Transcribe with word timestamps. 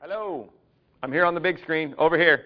Hello. 0.00 0.48
I'm 1.02 1.10
here 1.10 1.24
on 1.24 1.34
the 1.34 1.40
big 1.40 1.58
screen 1.58 1.92
over 1.98 2.16
here. 2.16 2.44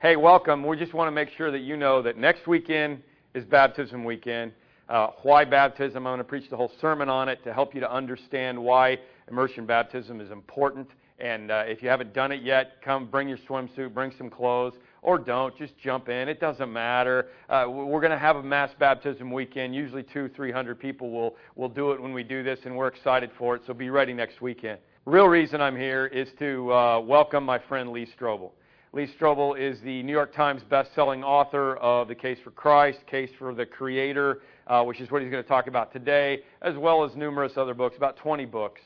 Hey, 0.00 0.14
welcome. 0.14 0.64
We 0.64 0.76
just 0.76 0.94
want 0.94 1.08
to 1.08 1.12
make 1.12 1.30
sure 1.36 1.50
that 1.50 1.58
you 1.58 1.76
know 1.76 2.00
that 2.00 2.16
next 2.16 2.46
weekend 2.46 3.02
is 3.34 3.44
baptism 3.44 4.04
weekend. 4.04 4.52
Uh, 4.88 5.08
why 5.24 5.44
baptism? 5.44 6.06
I'm 6.06 6.12
going 6.12 6.18
to 6.18 6.24
preach 6.24 6.48
the 6.48 6.56
whole 6.56 6.70
sermon 6.80 7.08
on 7.08 7.28
it 7.28 7.42
to 7.42 7.52
help 7.52 7.74
you 7.74 7.80
to 7.80 7.92
understand 7.92 8.56
why 8.56 9.00
immersion 9.28 9.66
baptism 9.66 10.20
is 10.20 10.30
important. 10.30 10.90
And 11.18 11.50
uh, 11.50 11.64
if 11.66 11.82
you 11.82 11.88
haven't 11.88 12.14
done 12.14 12.30
it 12.30 12.44
yet, 12.44 12.80
come 12.84 13.06
bring 13.06 13.28
your 13.28 13.38
swimsuit, 13.48 13.92
bring 13.92 14.12
some 14.16 14.30
clothes, 14.30 14.74
or 15.02 15.18
don't. 15.18 15.58
Just 15.58 15.76
jump 15.78 16.08
in. 16.08 16.28
It 16.28 16.38
doesn't 16.38 16.72
matter. 16.72 17.30
Uh, 17.48 17.64
we're 17.68 18.00
going 18.00 18.12
to 18.12 18.18
have 18.18 18.36
a 18.36 18.42
mass 18.44 18.70
baptism 18.78 19.32
weekend. 19.32 19.74
Usually 19.74 20.04
two, 20.04 20.28
three 20.36 20.52
hundred 20.52 20.78
people 20.78 21.10
will 21.10 21.34
will 21.56 21.68
do 21.68 21.90
it 21.90 22.00
when 22.00 22.12
we 22.12 22.22
do 22.22 22.44
this, 22.44 22.60
and 22.64 22.76
we're 22.76 22.86
excited 22.86 23.32
for 23.36 23.56
it. 23.56 23.62
So 23.66 23.74
be 23.74 23.90
ready 23.90 24.12
next 24.12 24.40
weekend. 24.40 24.78
Real 25.04 25.26
reason 25.26 25.60
I'm 25.60 25.74
here 25.74 26.06
is 26.06 26.28
to 26.38 26.72
uh, 26.72 27.00
welcome 27.00 27.42
my 27.42 27.58
friend 27.58 27.90
Lee 27.90 28.06
Strobel. 28.16 28.52
Lee 28.92 29.12
Strobel 29.18 29.58
is 29.58 29.80
the 29.80 30.00
New 30.04 30.12
York 30.12 30.32
Times 30.32 30.62
best-selling 30.70 31.24
author 31.24 31.74
of 31.78 32.06
The 32.06 32.14
Case 32.14 32.38
for 32.44 32.52
Christ, 32.52 33.00
Case 33.08 33.30
for 33.36 33.52
the 33.52 33.66
Creator, 33.66 34.42
uh, 34.68 34.84
which 34.84 35.00
is 35.00 35.10
what 35.10 35.20
he's 35.20 35.28
going 35.28 35.42
to 35.42 35.48
talk 35.48 35.66
about 35.66 35.92
today, 35.92 36.44
as 36.60 36.76
well 36.76 37.02
as 37.02 37.16
numerous 37.16 37.54
other 37.56 37.74
books, 37.74 37.96
about 37.96 38.16
20 38.16 38.44
books. 38.44 38.80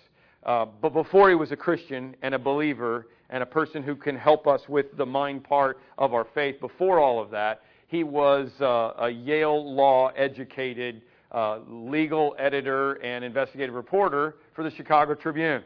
Uh, 0.44 0.64
but 0.80 0.94
before 0.94 1.28
he 1.28 1.34
was 1.34 1.52
a 1.52 1.56
Christian 1.56 2.16
and 2.22 2.34
a 2.34 2.38
believer 2.38 3.08
and 3.28 3.42
a 3.42 3.46
person 3.46 3.82
who 3.82 3.94
can 3.94 4.16
help 4.16 4.46
us 4.46 4.62
with 4.70 4.96
the 4.96 5.04
mind 5.04 5.44
part 5.44 5.80
of 5.98 6.14
our 6.14 6.26
faith, 6.32 6.58
before 6.60 6.98
all 6.98 7.20
of 7.20 7.30
that, 7.30 7.60
he 7.88 8.04
was 8.04 8.50
uh, 8.62 8.92
a 9.00 9.10
Yale 9.10 9.70
law 9.70 10.08
educated 10.16 11.02
uh, 11.32 11.58
legal 11.68 12.34
editor 12.38 12.94
and 13.02 13.22
investigative 13.22 13.74
reporter 13.74 14.36
for 14.54 14.64
the 14.64 14.70
Chicago 14.70 15.14
Tribune. 15.14 15.62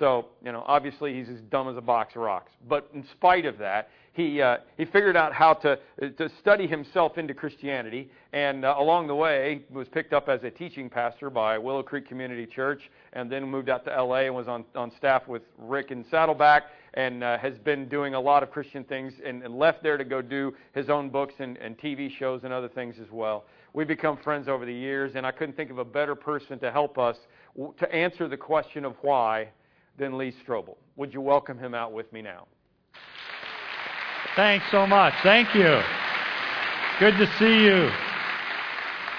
So, 0.00 0.28
you 0.42 0.50
know, 0.50 0.64
obviously 0.66 1.14
he's 1.14 1.28
as 1.28 1.42
dumb 1.50 1.68
as 1.68 1.76
a 1.76 1.80
box 1.82 2.16
of 2.16 2.22
rocks. 2.22 2.50
But 2.66 2.88
in 2.94 3.04
spite 3.12 3.44
of 3.44 3.58
that, 3.58 3.90
he, 4.14 4.40
uh, 4.40 4.56
he 4.78 4.86
figured 4.86 5.14
out 5.14 5.34
how 5.34 5.52
to, 5.54 5.78
to 6.00 6.30
study 6.40 6.66
himself 6.66 7.18
into 7.18 7.34
Christianity, 7.34 8.10
and 8.32 8.64
uh, 8.64 8.74
along 8.78 9.06
the 9.06 9.14
way 9.14 9.62
was 9.70 9.88
picked 9.88 10.14
up 10.14 10.28
as 10.28 10.42
a 10.42 10.50
teaching 10.50 10.88
pastor 10.88 11.28
by 11.28 11.58
Willow 11.58 11.82
Creek 11.82 12.08
Community 12.08 12.46
Church, 12.46 12.90
and 13.12 13.30
then 13.30 13.44
moved 13.44 13.68
out 13.68 13.84
to 13.84 13.94
L.A. 13.94 14.26
and 14.26 14.34
was 14.34 14.48
on, 14.48 14.64
on 14.74 14.90
staff 14.96 15.28
with 15.28 15.42
Rick 15.58 15.90
and 15.90 16.04
Saddleback, 16.10 16.64
and 16.94 17.22
uh, 17.22 17.38
has 17.38 17.56
been 17.58 17.86
doing 17.86 18.14
a 18.14 18.20
lot 18.20 18.42
of 18.42 18.50
Christian 18.50 18.82
things, 18.84 19.12
and, 19.24 19.42
and 19.42 19.56
left 19.56 19.82
there 19.82 19.98
to 19.98 20.04
go 20.04 20.22
do 20.22 20.54
his 20.74 20.88
own 20.88 21.10
books 21.10 21.34
and, 21.38 21.58
and 21.58 21.78
TV 21.78 22.10
shows 22.10 22.40
and 22.42 22.54
other 22.54 22.68
things 22.68 22.96
as 23.00 23.10
well. 23.12 23.44
We've 23.74 23.86
become 23.86 24.16
friends 24.16 24.48
over 24.48 24.64
the 24.64 24.74
years, 24.74 25.12
and 25.14 25.26
I 25.26 25.30
couldn't 25.30 25.56
think 25.56 25.70
of 25.70 25.78
a 25.78 25.84
better 25.84 26.14
person 26.14 26.58
to 26.60 26.72
help 26.72 26.98
us 26.98 27.16
to 27.78 27.94
answer 27.94 28.28
the 28.28 28.36
question 28.36 28.84
of 28.84 28.96
why 29.02 29.50
than 30.00 30.16
Lee 30.16 30.34
Strobel. 30.44 30.76
Would 30.96 31.12
you 31.12 31.20
welcome 31.20 31.58
him 31.58 31.74
out 31.74 31.92
with 31.92 32.10
me 32.10 32.22
now? 32.22 32.46
Thanks 34.34 34.64
so 34.70 34.86
much. 34.86 35.12
Thank 35.22 35.54
you. 35.54 35.82
Good 36.98 37.18
to 37.18 37.26
see 37.38 37.64
you. 37.64 37.90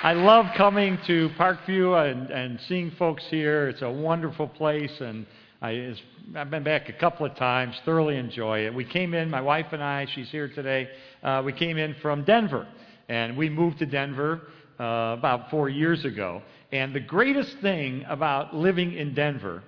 I 0.03 0.13
love 0.13 0.47
coming 0.57 0.97
to 1.05 1.29
Parkview 1.37 2.11
and, 2.11 2.31
and 2.31 2.59
seeing 2.67 2.89
folks 2.97 3.23
here. 3.29 3.69
It's 3.69 3.83
a 3.83 3.91
wonderful 3.91 4.47
place, 4.47 4.91
and 4.99 5.27
I, 5.61 5.95
have 6.33 6.49
been 6.49 6.63
back 6.63 6.89
a 6.89 6.93
couple 6.93 7.27
of 7.27 7.35
times. 7.35 7.75
Thoroughly 7.85 8.17
enjoy 8.17 8.65
it. 8.65 8.73
We 8.73 8.83
came 8.83 9.13
in, 9.13 9.29
my 9.29 9.41
wife 9.41 9.67
and 9.73 9.83
I. 9.83 10.07
She's 10.15 10.31
here 10.31 10.47
today. 10.47 10.89
Uh, 11.21 11.43
we 11.45 11.53
came 11.53 11.77
in 11.77 11.95
from 12.01 12.23
Denver, 12.23 12.67
and 13.07 13.37
we 13.37 13.49
moved 13.49 13.77
to 13.79 13.85
Denver 13.85 14.47
uh, 14.79 15.15
about 15.19 15.51
four 15.51 15.69
years 15.69 16.05
ago. 16.05 16.41
And 16.71 16.95
the 16.95 16.99
greatest 16.99 17.57
thing 17.61 18.03
about 18.07 18.55
living 18.55 18.93
in 18.93 19.13
Denver 19.13 19.61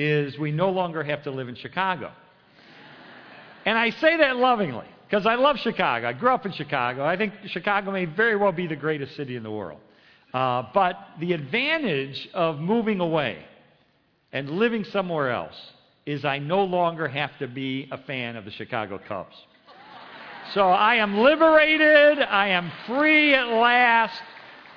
is 0.00 0.38
we 0.38 0.50
no 0.50 0.70
longer 0.70 1.02
have 1.02 1.22
to 1.24 1.30
live 1.30 1.48
in 1.48 1.54
Chicago. 1.54 2.10
And 3.66 3.76
I 3.76 3.90
say 3.90 4.16
that 4.16 4.36
lovingly 4.36 4.86
because 5.06 5.26
I 5.26 5.34
love 5.34 5.58
Chicago. 5.58 6.08
I 6.08 6.12
grew 6.12 6.30
up 6.30 6.46
in 6.46 6.52
Chicago. 6.52 7.04
I 7.04 7.16
think 7.16 7.34
Chicago 7.46 7.90
may 7.90 8.04
very 8.04 8.36
well 8.36 8.52
be 8.52 8.66
the 8.66 8.76
greatest 8.76 9.16
city 9.16 9.36
in 9.36 9.42
the 9.42 9.50
world. 9.50 9.80
Uh, 10.32 10.64
but 10.72 10.96
the 11.18 11.32
advantage 11.32 12.28
of 12.32 12.58
moving 12.58 13.00
away 13.00 13.44
and 14.32 14.48
living 14.48 14.84
somewhere 14.84 15.30
else 15.30 15.56
is 16.06 16.24
I 16.24 16.38
no 16.38 16.64
longer 16.64 17.08
have 17.08 17.36
to 17.38 17.48
be 17.48 17.88
a 17.90 17.98
fan 17.98 18.36
of 18.36 18.44
the 18.44 18.50
Chicago 18.52 19.00
Cubs. 19.06 19.36
So 20.54 20.62
I 20.68 20.96
am 20.96 21.18
liberated. 21.18 22.20
I 22.20 22.48
am 22.48 22.72
free 22.86 23.34
at 23.34 23.48
last. 23.48 24.20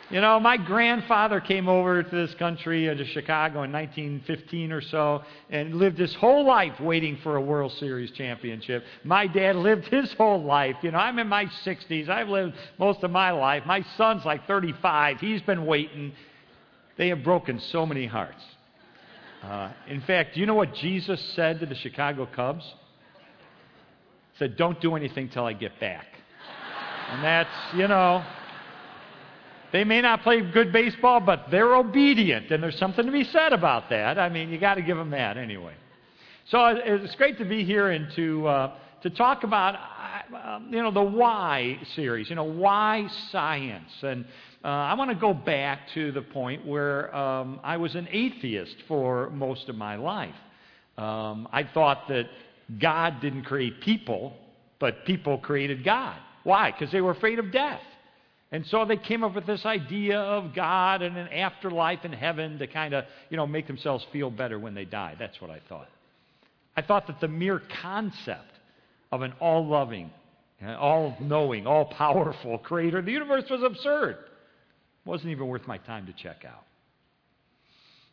You 0.10 0.20
know, 0.22 0.40
my 0.40 0.58
grandfather 0.58 1.40
came 1.40 1.68
over 1.70 2.04
to 2.04 2.16
this 2.16 2.36
country, 2.36 2.90
uh, 2.90 2.94
to 2.94 3.06
Chicago, 3.06 3.64
in 3.64 3.72
1915 3.72 4.72
or 4.72 4.82
so, 4.82 5.24
and 5.50 5.76
lived 5.76 5.98
his 5.98 6.14
whole 6.16 6.46
life 6.46 6.80
waiting 6.80 7.18
for 7.24 7.38
a 7.38 7.42
World 7.42 7.72
Series 7.74 8.12
championship. 8.12 8.84
My 9.04 9.28
dad 9.28 9.56
lived 9.56 9.86
his 9.86 10.12
whole 10.14 10.44
life. 10.44 10.76
You 10.82 10.92
know, 10.92 10.98
I'm 10.98 11.20
in 11.20 11.28
my 11.28 11.46
60s. 11.46 12.10
I've 12.10 12.28
lived 12.28 12.54
most 12.78 13.04
of 13.04 13.12
my 13.12 13.32
life. 13.32 13.64
My 13.66 13.84
son's 13.98 14.26
like 14.26 14.46
35. 14.46 15.20
He's 15.20 15.42
been 15.42 15.66
waiting. 15.66 16.12
They 16.98 17.08
have 17.08 17.24
broken 17.24 17.60
so 17.60 17.86
many 17.86 18.06
hearts. 18.06 18.44
Uh, 19.42 19.72
in 19.88 20.02
fact, 20.02 20.36
do 20.36 20.42
you 20.42 20.46
know 20.46 20.54
what 20.54 20.74
Jesus 20.76 21.22
said 21.36 21.60
to 21.62 21.66
the 21.66 21.76
Chicago 21.76 22.28
Cubs? 22.34 22.64
He 24.34 24.40
said, 24.40 24.58
Don't 24.58 24.80
do 24.80 24.96
anything 24.96 25.30
till 25.30 25.46
I 25.46 25.54
get 25.54 25.80
back. 25.80 26.06
And 27.10 27.24
that's, 27.24 27.50
you 27.76 27.88
know, 27.88 28.24
they 29.74 29.84
may 29.84 30.02
not 30.02 30.22
play 30.22 30.40
good 30.40 30.72
baseball, 30.72 31.20
but 31.20 31.48
they're 31.50 31.76
obedient, 31.76 32.52
and 32.52 32.62
there's 32.62 32.78
something 32.78 33.08
to 33.08 33.12
be 33.12 33.24
said 33.24 33.54
about 33.54 33.90
that. 33.90 34.20
I 34.20 34.30
mean, 34.30 34.50
you 34.50 34.60
got 34.60 34.76
to 34.76 34.84
give 34.84 34.96
them 34.96 35.10
that 35.10 35.36
anyway. 35.36 35.74
So 36.46 36.64
it's 36.68 37.16
great 37.16 37.40
to 37.40 37.46
be 37.46 37.66
here 37.66 37.90
and 37.90 38.14
to 38.16 38.48
uh, 38.48 38.76
to 39.02 39.10
talk 39.10 39.44
about 39.44 39.76
uh, 40.32 40.60
you 40.70 40.84
know 40.84 40.92
the 40.92 41.02
why 41.02 41.80
series. 41.96 42.30
You 42.30 42.36
know 42.36 42.44
why 42.44 43.08
science, 43.32 43.92
and 44.04 44.26
uh, 44.64 44.68
I 44.68 44.94
want 44.94 45.10
to 45.10 45.16
go 45.16 45.34
back 45.34 45.90
to 45.96 46.12
the 46.12 46.22
point 46.22 46.68
where 46.68 47.14
um, 47.16 47.60
I 47.64 47.78
was 47.78 47.96
an 47.96 48.08
atheist 48.12 48.76
for 48.88 49.32
most 49.32 49.70
of 49.70 49.76
my 49.76 49.96
life. 49.96 50.36
Um, 51.00 51.48
I 51.52 51.64
thought 51.64 52.08
that 52.10 52.28
God 52.80 53.22
didn't 53.22 53.46
create 53.46 53.82
people, 53.82 54.38
but 54.78 55.04
people 55.06 55.40
created 55.40 55.84
God. 55.84 56.18
Why? 56.44 56.70
Because 56.70 56.92
they 56.92 57.02
were 57.02 57.12
afraid 57.12 57.40
of 57.40 57.52
death. 57.52 57.82
And 58.54 58.64
so 58.68 58.86
they 58.86 58.98
came 58.98 59.24
up 59.24 59.34
with 59.34 59.48
this 59.48 59.66
idea 59.66 60.20
of 60.20 60.54
God 60.54 61.02
and 61.02 61.18
an 61.18 61.28
afterlife 61.30 62.06
in 62.06 62.14
heaven 62.14 62.60
to 62.60 62.68
kind 62.68 62.94
of, 62.94 63.06
you 63.32 63.36
know, 63.36 63.48
make 63.48 63.66
themselves 63.66 64.06
feel 64.14 64.30
better 64.30 64.60
when 64.60 64.76
they 64.76 64.86
die. 64.86 65.16
That's 65.18 65.42
what 65.42 65.50
I 65.50 65.60
thought. 65.68 65.90
I 66.78 66.84
thought 66.84 67.08
that 67.08 67.20
the 67.20 67.28
mere 67.28 67.64
concept 67.82 68.52
of 69.12 69.24
an 69.24 69.34
all 69.40 69.66
loving, 69.66 70.12
all 70.64 71.18
knowing, 71.20 71.66
all 71.66 71.86
powerful 71.86 72.60
creator 72.60 73.00
of 73.00 73.06
the 73.06 73.12
universe 73.12 73.46
was 73.50 73.64
absurd. 73.64 74.18
It 74.22 75.10
wasn't 75.10 75.32
even 75.32 75.48
worth 75.48 75.66
my 75.66 75.80
time 75.80 76.06
to 76.06 76.14
check 76.14 76.46
out. 76.46 76.64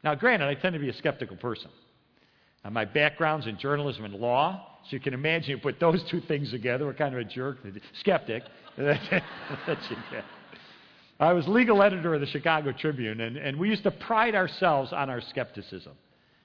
Now, 0.03 0.15
granted, 0.15 0.49
I 0.49 0.55
tend 0.55 0.73
to 0.73 0.81
be 0.81 0.89
a 0.89 0.95
skeptical 0.95 1.37
person. 1.37 1.71
Now, 2.65 2.71
my 2.71 2.87
background's 2.87 3.47
in 3.47 3.59
journalism 3.59 4.07
and 4.07 4.15
law, 4.15 4.79
so 4.85 4.97
you 4.97 5.01
can 5.01 5.13
imagine 5.13 5.51
you 5.51 5.59
put 5.59 5.79
those 5.79 6.03
two 6.11 6.23
things 6.23 6.51
together. 6.51 6.87
We're 6.87 6.95
kind 6.95 7.15
of 7.15 7.21
a 7.21 7.25
jerk, 7.25 7.59
skeptic. 8.01 8.43
I 11.21 11.35
was 11.35 11.47
legal 11.47 11.83
editor 11.83 12.15
of 12.15 12.21
the 12.21 12.27
Chicago 12.27 12.73
Tribune, 12.73 13.21
and, 13.21 13.37
and 13.37 13.59
we 13.59 13.69
used 13.69 13.83
to 13.83 13.91
pride 13.91 14.35
ourselves 14.35 14.93
on 14.93 15.11
our 15.11 15.21
skepticism. 15.21 15.93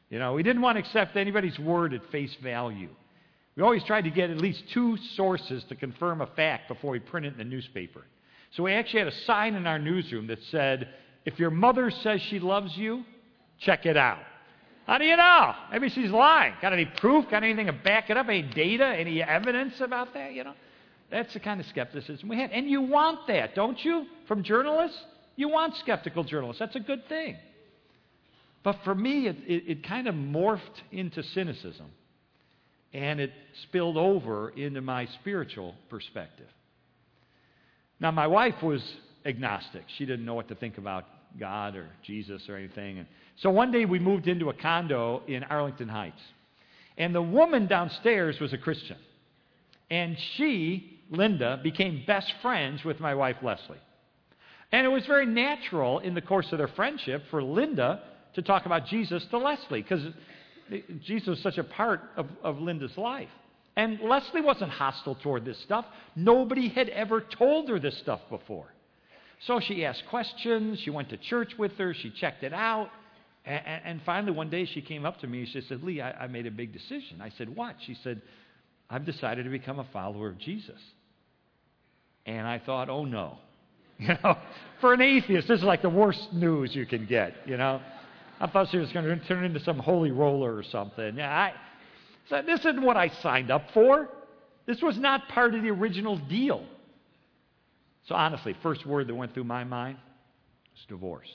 You 0.10 0.20
know, 0.20 0.34
we 0.34 0.44
didn't 0.44 0.62
want 0.62 0.78
to 0.78 0.82
accept 0.82 1.16
anybody's 1.16 1.58
word 1.58 1.94
at 1.94 2.02
face 2.12 2.36
value. 2.44 2.90
We 3.56 3.64
always 3.64 3.84
tried 3.86 4.04
to 4.04 4.10
get 4.10 4.30
at 4.30 4.38
least 4.38 4.64
two 4.74 4.98
sources 5.16 5.64
to 5.70 5.76
confirm 5.76 6.22
a 6.22 6.28
fact 6.28 6.68
before 6.68 6.92
we 6.92 7.00
print 7.00 7.26
it 7.26 7.34
in 7.34 7.38
the 7.38 7.46
newspaper. 7.46 8.04
So 8.52 8.64
we 8.64 8.74
actually 8.74 9.00
had 9.00 9.08
a 9.08 9.24
sign 9.26 9.56
in 9.56 9.66
our 9.66 9.80
newsroom 9.80 10.28
that 10.28 10.40
said, 10.52 10.90
if 11.26 11.40
your 11.40 11.52
mother 11.52 11.90
says 11.90 12.22
she 12.22 12.40
loves 12.40 12.76
you, 12.76 13.04
check 13.60 13.86
it 13.86 13.98
out. 13.98 14.20
How 14.86 14.98
do 14.98 15.06
you 15.06 15.18
know? 15.18 15.54
Maybe 15.72 15.90
she's 15.90 16.12
lying. 16.12 16.54
Got 16.62 16.74
any 16.74 16.86
proof? 16.86 17.26
Got 17.32 17.44
anything 17.44 17.68
to 17.68 17.74
back 17.74 18.10
it 18.10 18.18
up? 18.18 18.28
Any 18.28 18.44
data? 18.44 18.86
Any 18.86 19.24
evidence 19.24 19.80
about 19.80 20.14
that? 20.14 20.34
You 20.34 20.44
know? 20.44 20.54
That's 21.12 21.34
the 21.34 21.40
kind 21.40 21.60
of 21.60 21.66
skepticism 21.68 22.28
we 22.28 22.38
had. 22.38 22.52
And 22.52 22.70
you 22.70 22.82
want 22.82 23.28
that, 23.28 23.56
don't 23.56 23.84
you? 23.84 24.06
From 24.28 24.44
journalists? 24.44 24.98
You 25.36 25.50
want 25.50 25.76
skeptical 25.78 26.24
journalists. 26.24 26.60
That's 26.60 26.76
a 26.76 26.80
good 26.80 27.08
thing. 27.08 27.38
But 28.64 28.80
for 28.84 28.96
me, 28.96 29.28
it, 29.28 29.38
it, 29.46 29.64
it 29.68 29.88
kind 29.88 30.08
of 30.08 30.16
morphed 30.16 30.82
into 30.92 31.22
cynicism. 31.22 31.88
And 32.94 33.20
it 33.20 33.32
spilled 33.64 33.98
over 33.98 34.50
into 34.50 34.82
my 34.82 35.08
spiritual 35.22 35.76
perspective. 35.90 36.48
Now, 38.00 38.12
my 38.12 38.28
wife 38.28 38.62
was 38.64 38.82
agnostic. 39.26 39.84
She 39.98 40.06
didn't 40.06 40.26
know 40.26 40.34
what 40.34 40.48
to 40.48 40.56
think 40.56 40.78
about 40.78 41.06
God 41.40 41.76
or 41.76 41.88
Jesus 42.04 42.48
or 42.48 42.56
anything. 42.56 43.00
And 43.00 43.08
so 43.38 43.50
one 43.50 43.72
day 43.72 43.86
we 43.86 44.00
moved 44.00 44.28
into 44.28 44.50
a 44.50 44.54
condo 44.54 45.22
in 45.28 45.44
Arlington 45.44 45.90
Heights. 45.90 46.22
And 46.98 47.14
the 47.14 47.22
woman 47.22 47.68
downstairs 47.68 48.40
was 48.40 48.54
a 48.54 48.58
Christian. 48.58 48.98
And 49.92 50.18
she 50.38 50.95
Linda, 51.10 51.60
became 51.62 52.04
best 52.06 52.32
friends 52.42 52.84
with 52.84 53.00
my 53.00 53.14
wife, 53.16 53.38
Leslie. 53.42 53.78
And 54.72 54.86
it 54.86 54.90
was 54.90 55.06
very 55.06 55.26
natural 55.26 56.00
in 56.00 56.16
the 56.16 56.22
course 56.22 56.52
of 56.52 56.58
their 56.58 56.68
friendship 56.70 57.24
for 57.30 57.42
Linda 57.42 58.02
to 58.34 58.42
talk 58.42 58.66
about 58.66 58.88
Jesus 58.88 59.26
to 59.28 59.38
Leslie 59.38 59.82
because 59.82 60.02
Jesus 61.06 61.28
was 61.28 61.40
such 61.40 61.58
a 61.58 61.64
part 61.64 62.02
of, 62.18 62.28
of 62.44 62.60
Linda's 62.60 62.98
life. 62.98 63.30
And 63.78 64.00
Leslie 64.02 64.42
wasn't 64.42 64.72
hostile 64.72 65.16
toward 65.16 65.46
this 65.46 65.60
stuff. 65.60 65.86
Nobody 66.16 66.70
had 66.70 66.90
ever 66.90 67.22
told 67.22 67.70
her 67.70 67.80
this 67.80 67.98
stuff 68.00 68.22
before. 68.30 68.68
So 69.48 69.60
she 69.60 69.86
asked 69.86 70.04
questions. 70.10 70.80
She 70.80 70.90
went 70.90 71.10
to 71.10 71.18
church 71.18 71.54
with 71.58 71.74
her. 71.74 71.94
She 71.94 72.10
checked 72.10 72.44
it 72.44 72.54
out. 72.54 72.90
And, 73.46 73.82
and 73.84 74.02
finally, 74.06 74.32
one 74.32 74.50
day 74.50 74.66
she 74.66 74.82
came 74.82 75.06
up 75.06 75.20
to 75.20 75.28
me. 75.28 75.40
And 75.40 75.50
she 75.50 75.62
said, 75.62 75.84
Lee, 75.84 76.02
I, 76.02 76.24
I 76.24 76.28
made 76.28 76.48
a 76.48 76.52
big 76.52 76.72
decision. 76.72 77.22
I 77.22 77.32
said, 77.38 77.54
What? 77.54 77.76
She 77.86 77.98
said, 78.02 78.22
I've 78.90 79.06
decided 79.06 79.44
to 79.44 79.50
become 79.50 79.80
a 79.80 79.88
follower 79.92 80.28
of 80.30 80.38
Jesus. 80.38 80.80
And 82.26 82.48
I 82.48 82.60
thought, 82.60 82.90
Oh 82.90 83.06
no. 83.06 83.38
You 83.98 84.10
know, 84.10 84.38
for 84.82 84.94
an 84.94 85.00
atheist, 85.00 85.48
this 85.48 85.60
is 85.60 85.64
like 85.64 85.82
the 85.82 85.90
worst 85.90 86.34
news 86.34 86.76
you 86.76 86.86
can 86.86 87.06
get, 87.06 87.34
you 87.46 87.56
know. 87.56 87.82
I 88.42 88.48
thought 88.48 88.68
she 88.70 88.78
was 88.78 88.92
going 88.92 89.06
to 89.06 89.26
turn 89.26 89.46
into 89.46 89.62
some 89.62 89.80
holy 89.80 90.12
roller 90.12 90.54
or 90.54 90.64
something. 90.64 91.16
Yeah, 91.16 91.34
I, 91.34 91.54
so 92.30 92.42
this 92.46 92.60
isn't 92.60 92.82
what 92.82 92.98
I 92.98 93.10
signed 93.22 93.52
up 93.52 93.64
for. 93.74 94.10
This 94.66 94.82
was 94.82 94.98
not 94.98 95.28
part 95.30 95.56
of 95.56 95.62
the 95.62 95.70
original 95.70 96.18
deal. 96.18 96.66
So 98.08 98.16
honestly, 98.16 98.56
first 98.62 98.86
word 98.86 99.08
that 99.08 99.16
went 99.16 99.34
through 99.34 99.46
my 99.46 99.64
mind 99.64 99.98
was 100.74 100.86
divorce. 100.88 101.30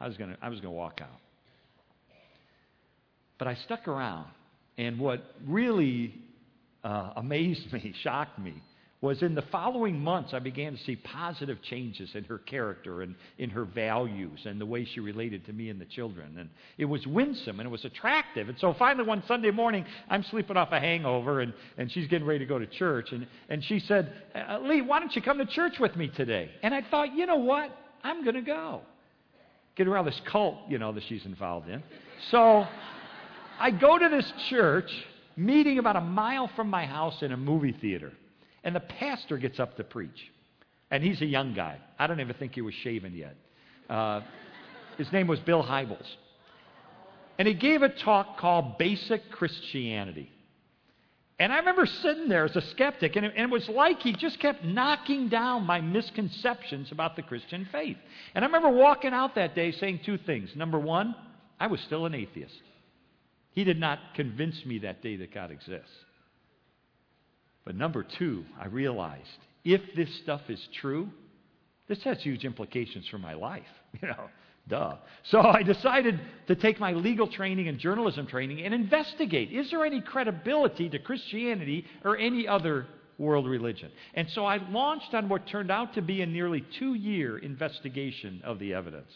I 0.00 0.06
was 0.06 0.16
going 0.16 0.30
to, 0.30 0.36
I 0.42 0.48
was 0.48 0.60
going 0.60 0.72
to 0.72 0.76
walk 0.76 1.00
out. 1.02 1.20
But 3.38 3.48
I 3.48 3.54
stuck 3.54 3.88
around, 3.88 4.26
and 4.80 4.98
what 4.98 5.22
really 5.46 6.14
uh, 6.82 7.10
amazed 7.16 7.70
me, 7.70 7.94
shocked 8.02 8.38
me, 8.38 8.54
was 9.02 9.22
in 9.22 9.34
the 9.34 9.44
following 9.50 9.98
months, 9.98 10.32
I 10.34 10.38
began 10.38 10.76
to 10.76 10.82
see 10.84 10.96
positive 10.96 11.62
changes 11.62 12.10
in 12.14 12.24
her 12.24 12.38
character 12.38 13.00
and 13.00 13.14
in 13.38 13.48
her 13.50 13.64
values 13.64 14.40
and 14.44 14.60
the 14.60 14.66
way 14.66 14.86
she 14.86 15.00
related 15.00 15.44
to 15.46 15.54
me 15.54 15.70
and 15.70 15.80
the 15.80 15.86
children. 15.86 16.36
And 16.38 16.50
it 16.76 16.84
was 16.84 17.06
winsome 17.06 17.60
and 17.60 17.66
it 17.66 17.70
was 17.70 17.84
attractive. 17.86 18.50
And 18.50 18.58
so 18.58 18.74
finally, 18.78 19.06
one 19.06 19.22
Sunday 19.26 19.50
morning, 19.50 19.86
I'm 20.08 20.22
sleeping 20.24 20.58
off 20.58 20.68
a 20.72 20.80
hangover 20.80 21.40
and, 21.40 21.54
and 21.78 21.90
she's 21.90 22.08
getting 22.08 22.26
ready 22.26 22.40
to 22.40 22.46
go 22.46 22.58
to 22.58 22.66
church. 22.66 23.08
And, 23.12 23.26
and 23.48 23.64
she 23.64 23.80
said, 23.80 24.12
uh, 24.34 24.58
Lee, 24.60 24.82
why 24.82 25.00
don't 25.00 25.14
you 25.14 25.22
come 25.22 25.38
to 25.38 25.46
church 25.46 25.74
with 25.78 25.96
me 25.96 26.08
today? 26.08 26.50
And 26.62 26.74
I 26.74 26.82
thought, 26.90 27.14
you 27.14 27.24
know 27.24 27.36
what? 27.36 27.70
I'm 28.02 28.22
going 28.22 28.36
to 28.36 28.42
go. 28.42 28.82
Get 29.76 29.88
around 29.88 30.06
this 30.06 30.20
cult, 30.30 30.56
you 30.68 30.78
know, 30.78 30.92
that 30.92 31.02
she's 31.08 31.24
involved 31.24 31.70
in. 31.70 31.82
So 32.30 32.66
I 33.60 33.70
go 33.70 33.98
to 33.98 34.08
this 34.08 34.32
church, 34.48 34.90
meeting 35.36 35.78
about 35.78 35.96
a 35.96 36.00
mile 36.00 36.50
from 36.56 36.70
my 36.70 36.86
house 36.86 37.22
in 37.22 37.30
a 37.30 37.36
movie 37.36 37.76
theater. 37.78 38.10
And 38.64 38.74
the 38.74 38.80
pastor 38.80 39.36
gets 39.36 39.60
up 39.60 39.76
to 39.76 39.84
preach. 39.84 40.30
And 40.90 41.04
he's 41.04 41.20
a 41.20 41.26
young 41.26 41.52
guy. 41.54 41.78
I 41.98 42.06
don't 42.06 42.20
even 42.20 42.34
think 42.36 42.54
he 42.54 42.62
was 42.62 42.74
shaven 42.82 43.14
yet. 43.14 43.36
Uh, 43.88 44.22
his 44.96 45.12
name 45.12 45.26
was 45.26 45.38
Bill 45.40 45.62
Hybels. 45.62 46.06
And 47.38 47.46
he 47.46 47.52
gave 47.52 47.82
a 47.82 47.90
talk 47.90 48.38
called 48.38 48.78
Basic 48.78 49.30
Christianity. 49.30 50.30
And 51.38 51.52
I 51.52 51.58
remember 51.58 51.86
sitting 51.86 52.28
there 52.28 52.44
as 52.44 52.56
a 52.56 52.60
skeptic, 52.60 53.16
and 53.16 53.26
it, 53.26 53.32
and 53.36 53.50
it, 53.50 53.50
was 53.50 53.66
like 53.68 54.00
he 54.00 54.12
just 54.12 54.38
kept 54.40 54.64
knocking 54.64 55.28
down 55.28 55.64
my 55.64 55.80
misconceptions 55.80 56.92
about 56.92 57.16
the 57.16 57.22
Christian 57.22 57.68
faith. 57.70 57.96
And 58.34 58.44
I 58.44 58.46
remember 58.46 58.70
walking 58.70 59.12
out 59.12 59.34
that 59.36 59.54
day 59.54 59.72
saying 59.72 60.00
two 60.04 60.18
things. 60.18 60.50
Number 60.54 60.78
one, 60.78 61.14
I 61.58 61.66
was 61.66 61.80
still 61.80 62.04
an 62.06 62.14
atheist. 62.14 62.60
He 63.52 63.64
did 63.64 63.78
not 63.78 63.98
convince 64.14 64.64
me 64.64 64.78
that 64.80 65.02
day 65.02 65.16
that 65.16 65.34
God 65.34 65.50
exists. 65.50 65.90
But 67.64 67.76
number 67.76 68.04
two, 68.18 68.44
I 68.60 68.66
realized 68.66 69.26
if 69.64 69.80
this 69.94 70.08
stuff 70.22 70.42
is 70.48 70.60
true, 70.80 71.08
this 71.88 72.02
has 72.04 72.22
huge 72.22 72.44
implications 72.44 73.06
for 73.08 73.18
my 73.18 73.34
life. 73.34 73.62
You 74.00 74.06
know, 74.06 74.30
duh. 74.68 74.94
So 75.24 75.40
I 75.40 75.64
decided 75.64 76.20
to 76.46 76.54
take 76.54 76.78
my 76.78 76.92
legal 76.92 77.26
training 77.26 77.66
and 77.66 77.76
journalism 77.78 78.28
training 78.28 78.64
and 78.64 78.72
investigate 78.72 79.50
is 79.52 79.68
there 79.70 79.84
any 79.84 80.00
credibility 80.00 80.88
to 80.90 80.98
Christianity 81.00 81.84
or 82.04 82.16
any 82.16 82.46
other 82.46 82.86
world 83.18 83.48
religion? 83.48 83.90
And 84.14 84.30
so 84.30 84.46
I 84.46 84.58
launched 84.70 85.12
on 85.12 85.28
what 85.28 85.48
turned 85.48 85.72
out 85.72 85.94
to 85.94 86.02
be 86.02 86.22
a 86.22 86.26
nearly 86.26 86.64
two 86.78 86.94
year 86.94 87.36
investigation 87.38 88.42
of 88.44 88.60
the 88.60 88.74
evidence. 88.74 89.10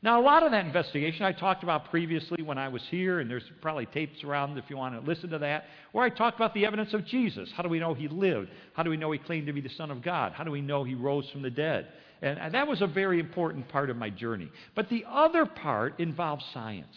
Now, 0.00 0.20
a 0.20 0.22
lot 0.22 0.44
of 0.44 0.52
that 0.52 0.64
investigation 0.64 1.24
I 1.24 1.32
talked 1.32 1.64
about 1.64 1.90
previously 1.90 2.42
when 2.42 2.56
I 2.56 2.68
was 2.68 2.82
here, 2.88 3.18
and 3.18 3.28
there's 3.28 3.42
probably 3.60 3.86
tapes 3.86 4.22
around 4.22 4.56
if 4.56 4.64
you 4.68 4.76
want 4.76 4.94
to 4.94 5.04
listen 5.04 5.30
to 5.30 5.38
that, 5.40 5.64
where 5.90 6.04
I 6.04 6.08
talked 6.08 6.36
about 6.36 6.54
the 6.54 6.66
evidence 6.66 6.94
of 6.94 7.04
Jesus. 7.04 7.50
How 7.56 7.64
do 7.64 7.68
we 7.68 7.80
know 7.80 7.94
he 7.94 8.06
lived? 8.06 8.48
How 8.74 8.84
do 8.84 8.90
we 8.90 8.96
know 8.96 9.10
he 9.10 9.18
claimed 9.18 9.48
to 9.48 9.52
be 9.52 9.60
the 9.60 9.68
Son 9.70 9.90
of 9.90 10.00
God? 10.00 10.32
How 10.32 10.44
do 10.44 10.52
we 10.52 10.60
know 10.60 10.84
he 10.84 10.94
rose 10.94 11.28
from 11.30 11.42
the 11.42 11.50
dead? 11.50 11.88
And, 12.22 12.38
and 12.38 12.54
that 12.54 12.68
was 12.68 12.80
a 12.80 12.86
very 12.86 13.18
important 13.18 13.68
part 13.68 13.90
of 13.90 13.96
my 13.96 14.08
journey. 14.08 14.50
But 14.76 14.88
the 14.88 15.04
other 15.08 15.46
part 15.46 15.98
involved 15.98 16.44
science. 16.54 16.94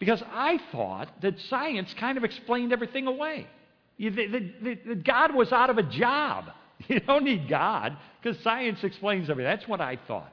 Because 0.00 0.22
I 0.32 0.58
thought 0.72 1.08
that 1.22 1.38
science 1.48 1.94
kind 1.98 2.18
of 2.18 2.24
explained 2.24 2.72
everything 2.72 3.06
away. 3.06 3.46
That 4.00 5.02
God 5.04 5.32
was 5.32 5.52
out 5.52 5.70
of 5.70 5.78
a 5.78 5.82
job. 5.82 6.46
You 6.88 6.98
don't 6.98 7.24
need 7.24 7.48
God 7.48 7.96
because 8.20 8.36
science 8.42 8.80
explains 8.82 9.30
everything. 9.30 9.48
That's 9.48 9.68
what 9.68 9.80
I 9.80 9.96
thought. 10.08 10.30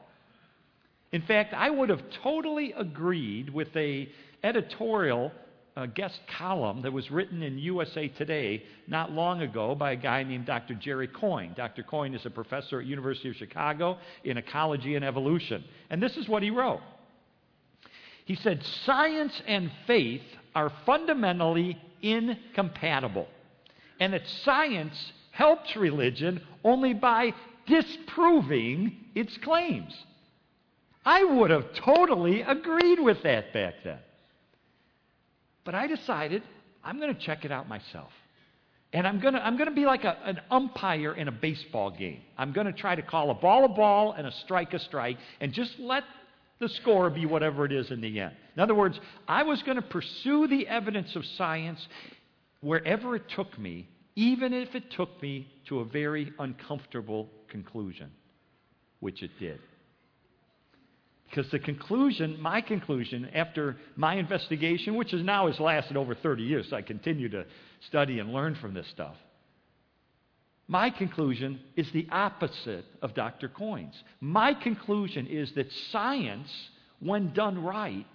In 1.12 1.22
fact, 1.22 1.52
I 1.52 1.68
would 1.68 1.90
have 1.90 2.02
totally 2.22 2.72
agreed 2.72 3.50
with 3.50 3.74
a 3.76 4.08
editorial 4.42 5.30
uh, 5.76 5.86
guest 5.86 6.20
column 6.38 6.82
that 6.82 6.92
was 6.92 7.10
written 7.10 7.42
in 7.42 7.58
USA 7.58 8.08
Today 8.08 8.64
not 8.86 9.12
long 9.12 9.42
ago 9.42 9.74
by 9.74 9.92
a 9.92 9.96
guy 9.96 10.22
named 10.22 10.46
Dr. 10.46 10.74
Jerry 10.74 11.08
Coyne. 11.08 11.54
Dr. 11.54 11.82
Coyne 11.82 12.14
is 12.14 12.26
a 12.26 12.30
professor 12.30 12.80
at 12.80 12.86
University 12.86 13.28
of 13.28 13.36
Chicago 13.36 13.98
in 14.24 14.36
ecology 14.36 14.96
and 14.96 15.04
evolution. 15.04 15.64
And 15.90 16.02
this 16.02 16.16
is 16.16 16.28
what 16.28 16.42
he 16.42 16.50
wrote. 16.50 16.80
He 18.24 18.34
said, 18.36 18.62
Science 18.84 19.42
and 19.46 19.70
faith 19.86 20.22
are 20.54 20.72
fundamentally 20.86 21.78
incompatible, 22.02 23.28
and 24.00 24.12
that 24.12 24.26
science 24.44 25.12
helps 25.30 25.74
religion 25.76 26.40
only 26.64 26.94
by 26.94 27.32
disproving 27.66 28.96
its 29.14 29.36
claims. 29.38 29.94
I 31.04 31.24
would 31.24 31.50
have 31.50 31.72
totally 31.74 32.42
agreed 32.42 33.00
with 33.00 33.22
that 33.22 33.52
back 33.52 33.74
then. 33.84 33.98
But 35.64 35.74
I 35.74 35.86
decided 35.86 36.42
I'm 36.84 36.98
going 36.98 37.14
to 37.14 37.20
check 37.20 37.44
it 37.44 37.52
out 37.52 37.68
myself. 37.68 38.10
And 38.92 39.06
I'm 39.06 39.20
going 39.20 39.34
to, 39.34 39.44
I'm 39.44 39.56
going 39.56 39.68
to 39.68 39.74
be 39.74 39.86
like 39.86 40.04
a, 40.04 40.18
an 40.24 40.40
umpire 40.50 41.14
in 41.14 41.28
a 41.28 41.32
baseball 41.32 41.90
game. 41.90 42.20
I'm 42.36 42.52
going 42.52 42.66
to 42.66 42.72
try 42.72 42.94
to 42.94 43.02
call 43.02 43.30
a 43.30 43.34
ball 43.34 43.64
a 43.64 43.68
ball 43.68 44.12
and 44.12 44.26
a 44.26 44.32
strike 44.32 44.74
a 44.74 44.78
strike 44.78 45.16
and 45.40 45.52
just 45.52 45.78
let 45.78 46.04
the 46.58 46.68
score 46.68 47.08
be 47.10 47.26
whatever 47.26 47.64
it 47.64 47.72
is 47.72 47.90
in 47.90 48.00
the 48.00 48.20
end. 48.20 48.36
In 48.54 48.62
other 48.62 48.74
words, 48.74 49.00
I 49.26 49.42
was 49.42 49.62
going 49.62 49.76
to 49.76 49.82
pursue 49.82 50.46
the 50.46 50.68
evidence 50.68 51.16
of 51.16 51.24
science 51.36 51.84
wherever 52.60 53.16
it 53.16 53.28
took 53.30 53.58
me, 53.58 53.88
even 54.14 54.52
if 54.52 54.74
it 54.74 54.90
took 54.92 55.20
me 55.22 55.48
to 55.68 55.80
a 55.80 55.84
very 55.84 56.32
uncomfortable 56.38 57.28
conclusion, 57.48 58.10
which 59.00 59.22
it 59.22 59.30
did. 59.40 59.58
Because 61.32 61.50
the 61.50 61.58
conclusion, 61.58 62.38
my 62.42 62.60
conclusion, 62.60 63.30
after 63.32 63.78
my 63.96 64.16
investigation, 64.16 64.96
which 64.96 65.14
is 65.14 65.24
now 65.24 65.46
has 65.46 65.58
lasted 65.58 65.96
over 65.96 66.14
30 66.14 66.42
years, 66.42 66.66
so 66.68 66.76
I 66.76 66.82
continue 66.82 67.30
to 67.30 67.46
study 67.88 68.18
and 68.18 68.34
learn 68.34 68.54
from 68.56 68.74
this 68.74 68.86
stuff. 68.88 69.16
My 70.68 70.90
conclusion 70.90 71.58
is 71.74 71.90
the 71.92 72.06
opposite 72.12 72.84
of 73.00 73.14
Dr. 73.14 73.48
Coyne's. 73.48 73.94
My 74.20 74.52
conclusion 74.52 75.26
is 75.26 75.50
that 75.54 75.72
science, 75.90 76.50
when 77.00 77.32
done 77.32 77.64
right, 77.64 78.06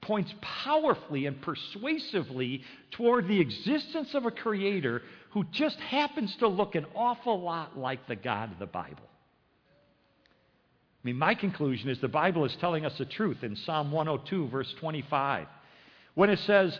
points 0.00 0.32
powerfully 0.40 1.26
and 1.26 1.42
persuasively 1.42 2.62
toward 2.92 3.28
the 3.28 3.40
existence 3.40 4.14
of 4.14 4.24
a 4.24 4.30
creator 4.30 5.02
who 5.32 5.44
just 5.52 5.76
happens 5.80 6.34
to 6.36 6.48
look 6.48 6.76
an 6.76 6.86
awful 6.94 7.42
lot 7.42 7.78
like 7.78 8.06
the 8.08 8.16
God 8.16 8.52
of 8.52 8.58
the 8.58 8.66
Bible. 8.66 9.10
I 11.04 11.08
mean, 11.08 11.18
my 11.18 11.34
conclusion 11.34 11.90
is 11.90 12.00
the 12.00 12.08
Bible 12.08 12.46
is 12.46 12.56
telling 12.56 12.86
us 12.86 12.96
the 12.96 13.04
truth 13.04 13.42
in 13.42 13.56
Psalm 13.56 13.92
102, 13.92 14.48
verse 14.48 14.72
25, 14.80 15.46
when 16.14 16.30
it 16.30 16.38
says, 16.40 16.78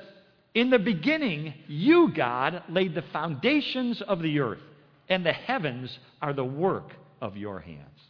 In 0.54 0.70
the 0.70 0.78
beginning, 0.78 1.52
you, 1.68 2.10
God, 2.10 2.62
laid 2.70 2.94
the 2.94 3.04
foundations 3.12 4.00
of 4.00 4.22
the 4.22 4.40
earth, 4.40 4.62
and 5.10 5.26
the 5.26 5.32
heavens 5.32 5.98
are 6.22 6.32
the 6.32 6.44
work 6.44 6.92
of 7.20 7.36
your 7.36 7.60
hands. 7.60 8.00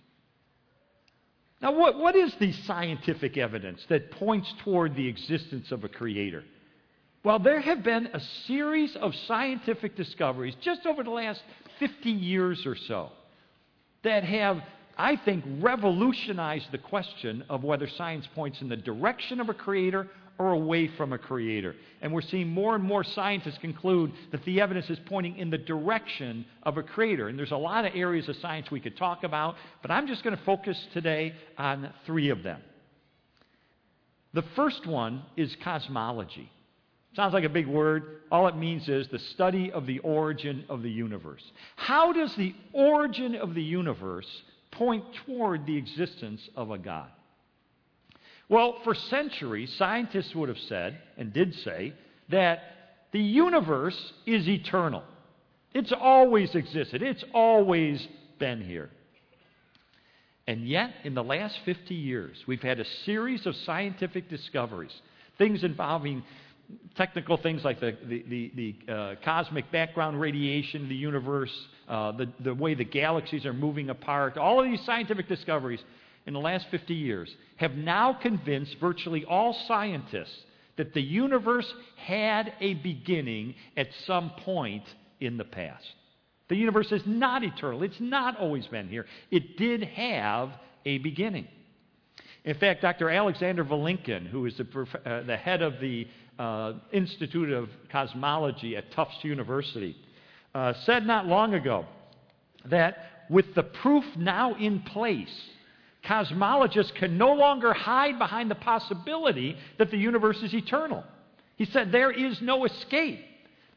Now, 1.60 1.72
what, 1.72 1.98
what 1.98 2.14
is 2.14 2.32
the 2.38 2.52
scientific 2.52 3.36
evidence 3.36 3.84
that 3.88 4.12
points 4.12 4.52
toward 4.62 4.94
the 4.94 5.08
existence 5.08 5.72
of 5.72 5.82
a 5.82 5.88
creator? 5.88 6.44
Well, 7.24 7.40
there 7.40 7.60
have 7.60 7.82
been 7.82 8.06
a 8.12 8.20
series 8.46 8.94
of 8.96 9.16
scientific 9.26 9.96
discoveries 9.96 10.54
just 10.60 10.86
over 10.86 11.02
the 11.02 11.10
last 11.10 11.42
50 11.80 12.10
years 12.10 12.64
or 12.66 12.76
so 12.76 13.10
that 14.04 14.22
have 14.22 14.62
I 14.96 15.16
think, 15.16 15.44
revolutionized 15.60 16.70
the 16.72 16.78
question 16.78 17.44
of 17.48 17.64
whether 17.64 17.88
science 17.88 18.26
points 18.34 18.60
in 18.60 18.68
the 18.68 18.76
direction 18.76 19.40
of 19.40 19.48
a 19.48 19.54
creator 19.54 20.08
or 20.38 20.52
away 20.52 20.88
from 20.96 21.12
a 21.12 21.18
creator. 21.18 21.74
And 22.02 22.12
we're 22.12 22.22
seeing 22.22 22.48
more 22.48 22.74
and 22.74 22.82
more 22.82 23.04
scientists 23.04 23.58
conclude 23.58 24.12
that 24.32 24.44
the 24.44 24.60
evidence 24.60 24.90
is 24.90 24.98
pointing 25.06 25.36
in 25.38 25.50
the 25.50 25.58
direction 25.58 26.44
of 26.64 26.76
a 26.76 26.82
creator. 26.82 27.28
And 27.28 27.38
there's 27.38 27.52
a 27.52 27.56
lot 27.56 27.84
of 27.84 27.92
areas 27.94 28.28
of 28.28 28.36
science 28.36 28.70
we 28.70 28.80
could 28.80 28.96
talk 28.96 29.22
about, 29.22 29.54
but 29.82 29.90
I'm 29.90 30.06
just 30.06 30.24
going 30.24 30.36
to 30.36 30.42
focus 30.44 30.76
today 30.92 31.34
on 31.56 31.92
three 32.06 32.30
of 32.30 32.42
them. 32.42 32.60
The 34.32 34.42
first 34.56 34.86
one 34.86 35.22
is 35.36 35.54
cosmology. 35.62 36.50
Sounds 37.14 37.32
like 37.32 37.44
a 37.44 37.48
big 37.48 37.68
word. 37.68 38.22
All 38.32 38.48
it 38.48 38.56
means 38.56 38.88
is 38.88 39.06
the 39.06 39.20
study 39.20 39.70
of 39.70 39.86
the 39.86 40.00
origin 40.00 40.64
of 40.68 40.82
the 40.82 40.90
universe. 40.90 41.42
How 41.76 42.12
does 42.12 42.34
the 42.34 42.52
origin 42.72 43.36
of 43.36 43.54
the 43.54 43.62
universe 43.62 44.26
point 44.74 45.04
toward 45.26 45.66
the 45.66 45.76
existence 45.76 46.40
of 46.56 46.70
a 46.70 46.78
God? 46.78 47.10
Well, 48.48 48.76
for 48.84 48.94
centuries, 48.94 49.74
scientists 49.78 50.34
would 50.34 50.48
have 50.48 50.58
said, 50.68 50.98
and 51.16 51.32
did 51.32 51.54
say, 51.56 51.94
that 52.28 52.60
the 53.12 53.20
universe 53.20 54.12
is 54.26 54.48
eternal. 54.48 55.02
It's 55.72 55.92
always 55.92 56.54
existed, 56.54 57.02
it's 57.02 57.24
always 57.32 58.06
been 58.38 58.60
here. 58.62 58.90
And 60.46 60.68
yet, 60.68 60.92
in 61.04 61.14
the 61.14 61.24
last 61.24 61.58
50 61.64 61.94
years, 61.94 62.36
we've 62.46 62.62
had 62.62 62.78
a 62.78 62.84
series 63.04 63.46
of 63.46 63.56
scientific 63.64 64.28
discoveries, 64.28 64.92
things 65.38 65.64
involving 65.64 66.22
technical 66.96 67.36
things 67.36 67.64
like 67.64 67.80
the, 67.80 67.96
the, 68.08 68.24
the, 68.28 68.74
the 68.86 68.92
uh, 68.92 69.14
cosmic 69.24 69.70
background 69.72 70.20
radiation 70.20 70.88
the 70.88 70.94
universe, 70.94 71.52
uh, 71.88 72.12
the, 72.12 72.32
the 72.40 72.54
way 72.54 72.74
the 72.74 72.84
galaxies 72.84 73.44
are 73.44 73.52
moving 73.52 73.90
apart, 73.90 74.36
all 74.36 74.62
of 74.62 74.66
these 74.70 74.84
scientific 74.84 75.28
discoveries 75.28 75.80
in 76.26 76.32
the 76.32 76.40
last 76.40 76.66
50 76.70 76.94
years 76.94 77.34
have 77.56 77.72
now 77.72 78.12
convinced 78.12 78.76
virtually 78.80 79.24
all 79.24 79.56
scientists 79.66 80.36
that 80.76 80.94
the 80.94 81.02
universe 81.02 81.72
had 81.96 82.52
a 82.60 82.74
beginning 82.74 83.54
at 83.76 83.88
some 84.06 84.30
point 84.44 84.84
in 85.20 85.36
the 85.36 85.44
past. 85.44 85.84
The 86.48 86.56
universe 86.56 86.92
is 86.92 87.02
not 87.06 87.42
eternal, 87.42 87.82
it's 87.82 88.00
not 88.00 88.38
always 88.38 88.66
been 88.66 88.88
here. 88.88 89.06
It 89.30 89.56
did 89.56 89.82
have 89.82 90.50
a 90.84 90.98
beginning. 90.98 91.48
In 92.44 92.58
fact, 92.58 92.82
Dr. 92.82 93.08
Alexander 93.08 93.64
Vilenkin, 93.64 94.26
who 94.26 94.44
is 94.44 94.54
the, 94.58 94.86
uh, 95.06 95.22
the 95.22 95.36
head 95.36 95.62
of 95.62 95.80
the 95.80 96.06
Institute 96.92 97.50
of 97.50 97.68
Cosmology 97.90 98.76
at 98.76 98.90
Tufts 98.92 99.22
University, 99.22 99.96
uh, 100.54 100.72
said 100.84 101.06
not 101.06 101.26
long 101.26 101.54
ago 101.54 101.84
that 102.66 102.96
with 103.30 103.54
the 103.54 103.62
proof 103.62 104.04
now 104.16 104.54
in 104.54 104.80
place, 104.80 105.34
cosmologists 106.04 106.94
can 106.94 107.16
no 107.16 107.32
longer 107.32 107.72
hide 107.72 108.18
behind 108.18 108.50
the 108.50 108.56
possibility 108.56 109.56
that 109.78 109.90
the 109.90 109.96
universe 109.96 110.42
is 110.42 110.52
eternal. 110.54 111.04
He 111.56 111.64
said 111.64 111.92
there 111.92 112.10
is 112.10 112.40
no 112.42 112.64
escape. 112.64 113.20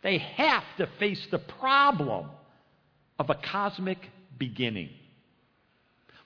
They 0.04 0.18
have 0.18 0.64
to 0.78 0.88
face 1.00 1.26
the 1.32 1.40
problem 1.40 2.30
of 3.20 3.30
a 3.30 3.36
cosmic 3.36 4.00
beginning. 4.38 4.90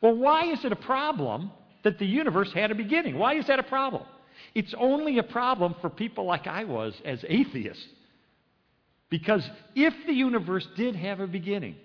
Well, 0.02 0.16
why 0.16 0.52
is 0.52 0.66
it 0.66 0.72
a 0.72 0.78
problem 0.78 1.52
that 1.84 2.00
the 2.00 2.06
universe 2.06 2.52
had 2.54 2.72
a 2.72 2.76
beginning? 2.76 3.18
Why 3.18 3.36
is 3.36 3.48
that 3.48 3.60
a 3.60 3.64
problem? 3.64 4.04
It's 4.54 4.74
only 4.78 5.18
a 5.18 5.24
problem 5.24 5.76
for 5.82 5.90
people 5.90 6.26
like 6.26 6.48
I 6.48 6.64
was 6.64 6.94
as 7.06 7.24
atheists. 7.28 7.86
Because 9.10 9.48
if 9.76 9.94
the 10.08 10.14
universe 10.14 10.68
did 10.76 10.96
have 10.96 11.20
a 11.20 11.28
beginning, 11.28 11.76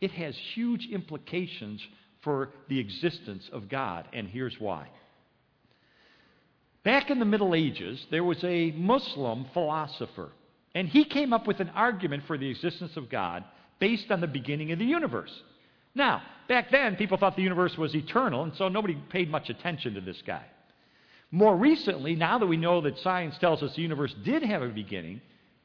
it 0.00 0.10
has 0.12 0.36
huge 0.54 0.86
implications 0.86 1.80
for 2.22 2.50
the 2.68 2.78
existence 2.78 3.48
of 3.52 3.68
God, 3.68 4.06
and 4.12 4.28
here's 4.28 4.58
why. 4.58 4.88
Back 6.84 7.10
in 7.10 7.18
the 7.18 7.24
Middle 7.24 7.54
Ages, 7.54 8.06
there 8.10 8.24
was 8.24 8.42
a 8.44 8.72
Muslim 8.72 9.46
philosopher, 9.54 10.30
and 10.74 10.86
he 10.86 11.04
came 11.04 11.32
up 11.32 11.46
with 11.46 11.60
an 11.60 11.70
argument 11.70 12.24
for 12.26 12.36
the 12.36 12.48
existence 12.48 12.96
of 12.96 13.08
God 13.08 13.44
based 13.78 14.10
on 14.10 14.20
the 14.20 14.26
beginning 14.26 14.72
of 14.72 14.78
the 14.78 14.84
universe. 14.84 15.32
Now, 15.94 16.22
back 16.48 16.70
then, 16.70 16.96
people 16.96 17.16
thought 17.16 17.36
the 17.36 17.42
universe 17.42 17.78
was 17.78 17.94
eternal, 17.94 18.42
and 18.42 18.54
so 18.56 18.68
nobody 18.68 18.94
paid 19.08 19.30
much 19.30 19.48
attention 19.48 19.94
to 19.94 20.00
this 20.02 20.20
guy. 20.26 20.44
More 21.34 21.56
recently, 21.56 22.14
now 22.14 22.38
that 22.38 22.46
we 22.46 22.56
know 22.56 22.80
that 22.82 22.96
science 23.00 23.36
tells 23.38 23.60
us 23.60 23.74
the 23.74 23.82
universe 23.82 24.14
did 24.24 24.44
have 24.44 24.62
a 24.62 24.68
beginning, 24.68 25.20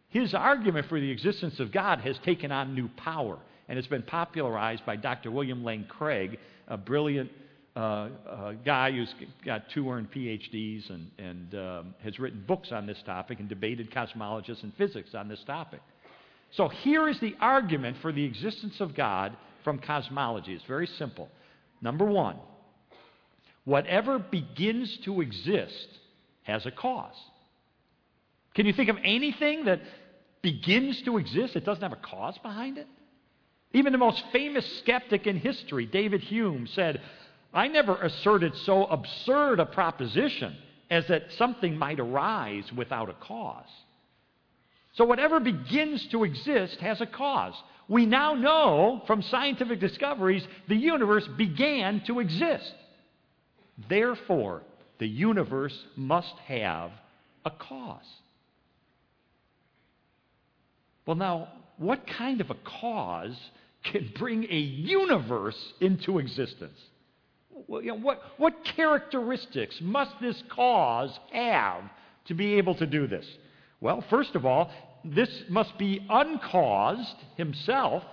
his 0.07 0.33
argument 0.33 0.87
for 0.89 0.99
the 0.99 1.11
existence 1.11 1.59
of 1.59 1.71
God 1.71 1.99
has 1.99 2.17
taken 2.25 2.51
on 2.51 2.73
new 2.73 2.87
power, 2.97 3.37
and 3.67 3.77
it's 3.77 3.87
been 3.87 4.01
popularized 4.01 4.83
by 4.83 4.95
Dr. 4.95 5.29
William 5.29 5.63
Lane 5.63 5.85
Craig, 5.87 6.39
a 6.67 6.75
brilliant 6.75 7.29
uh, 7.75 7.79
uh, 8.27 8.53
guy 8.65 8.91
who's 8.91 9.13
got 9.45 9.69
two 9.69 9.87
earned 9.91 10.11
PhDs 10.11 10.89
and, 10.89 11.11
and 11.19 11.53
um, 11.53 11.93
has 12.03 12.17
written 12.17 12.43
books 12.47 12.71
on 12.71 12.87
this 12.87 13.03
topic 13.05 13.39
and 13.39 13.47
debated 13.47 13.91
cosmologists 13.91 14.63
and 14.63 14.73
physics 14.73 15.13
on 15.13 15.27
this 15.27 15.43
topic. 15.45 15.81
So 16.49 16.67
here 16.67 17.07
is 17.07 17.19
the 17.19 17.35
argument 17.39 17.97
for 18.01 18.11
the 18.11 18.23
existence 18.23 18.81
of 18.81 18.95
God 18.95 19.37
from 19.63 19.77
cosmology. 19.77 20.55
It's 20.55 20.65
very 20.65 20.87
simple. 20.87 21.29
Number 21.79 22.05
one, 22.05 22.37
whatever 23.69 24.17
begins 24.17 24.97
to 25.05 25.21
exist 25.21 25.87
has 26.41 26.65
a 26.65 26.71
cause. 26.71 27.15
Can 28.55 28.65
you 28.65 28.73
think 28.73 28.89
of 28.89 28.97
anything 29.03 29.65
that 29.65 29.79
begins 30.41 30.99
to 31.03 31.19
exist 31.19 31.53
that 31.53 31.65
doesn't 31.65 31.83
have 31.83 31.93
a 31.93 31.95
cause 31.95 32.35
behind 32.39 32.79
it? 32.79 32.87
Even 33.71 33.91
the 33.91 33.99
most 33.99 34.23
famous 34.31 34.65
skeptic 34.79 35.27
in 35.27 35.37
history, 35.37 35.85
David 35.85 36.21
Hume, 36.21 36.65
said, 36.65 36.99
I 37.53 37.67
never 37.67 37.95
asserted 37.95 38.55
so 38.65 38.85
absurd 38.85 39.59
a 39.59 39.67
proposition 39.67 40.57
as 40.89 41.05
that 41.07 41.31
something 41.37 41.77
might 41.77 41.99
arise 41.99 42.65
without 42.75 43.09
a 43.09 43.13
cause. 43.13 43.69
So, 44.93 45.05
whatever 45.05 45.39
begins 45.39 46.07
to 46.07 46.23
exist 46.23 46.79
has 46.79 46.99
a 47.01 47.05
cause. 47.05 47.53
We 47.87 48.07
now 48.07 48.33
know 48.33 49.03
from 49.05 49.21
scientific 49.21 49.79
discoveries 49.79 50.45
the 50.67 50.75
universe 50.75 51.27
began 51.37 52.01
to 52.07 52.19
exist. 52.19 52.73
Therefore, 53.87 54.63
the 54.99 55.07
universe 55.07 55.77
must 55.95 56.33
have 56.45 56.91
a 57.45 57.51
cause. 57.51 58.03
Well, 61.05 61.15
now, 61.15 61.47
what 61.77 62.05
kind 62.05 62.41
of 62.41 62.49
a 62.49 62.55
cause 62.55 63.37
can 63.83 64.11
bring 64.17 64.43
a 64.43 64.57
universe 64.57 65.57
into 65.79 66.19
existence? 66.19 66.77
What, 67.67 68.21
what 68.37 68.63
characteristics 68.63 69.77
must 69.81 70.11
this 70.21 70.41
cause 70.49 71.17
have 71.31 71.83
to 72.25 72.33
be 72.33 72.55
able 72.55 72.75
to 72.75 72.85
do 72.85 73.07
this? 73.07 73.25
Well, 73.81 74.03
first 74.09 74.35
of 74.35 74.45
all, 74.45 74.71
this 75.03 75.29
must 75.49 75.77
be 75.77 76.05
uncaused 76.09 77.15
himself 77.37 78.03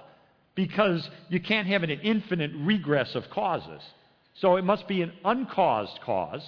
because 0.55 1.09
you 1.29 1.41
can't 1.41 1.67
have 1.67 1.83
an 1.83 1.91
infinite 1.91 2.53
regress 2.55 3.15
of 3.15 3.29
causes. 3.31 3.83
So 4.41 4.57
it 4.57 4.65
must 4.65 4.87
be 4.87 5.03
an 5.03 5.13
uncaused 5.25 6.01
cause. 6.03 6.43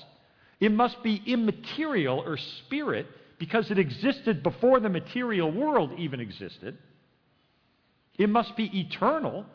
It 0.60 0.72
must 0.72 1.02
be 1.02 1.22
immaterial 1.26 2.18
or 2.20 2.36
spirit 2.36 3.06
because 3.38 3.70
it 3.70 3.78
existed 3.78 4.42
before 4.42 4.80
the 4.80 4.88
material 4.88 5.50
world 5.50 5.92
even 5.98 6.20
existed. 6.20 6.76
It 8.18 8.28
must 8.28 8.56
be 8.56 8.64
eternal 8.80 9.46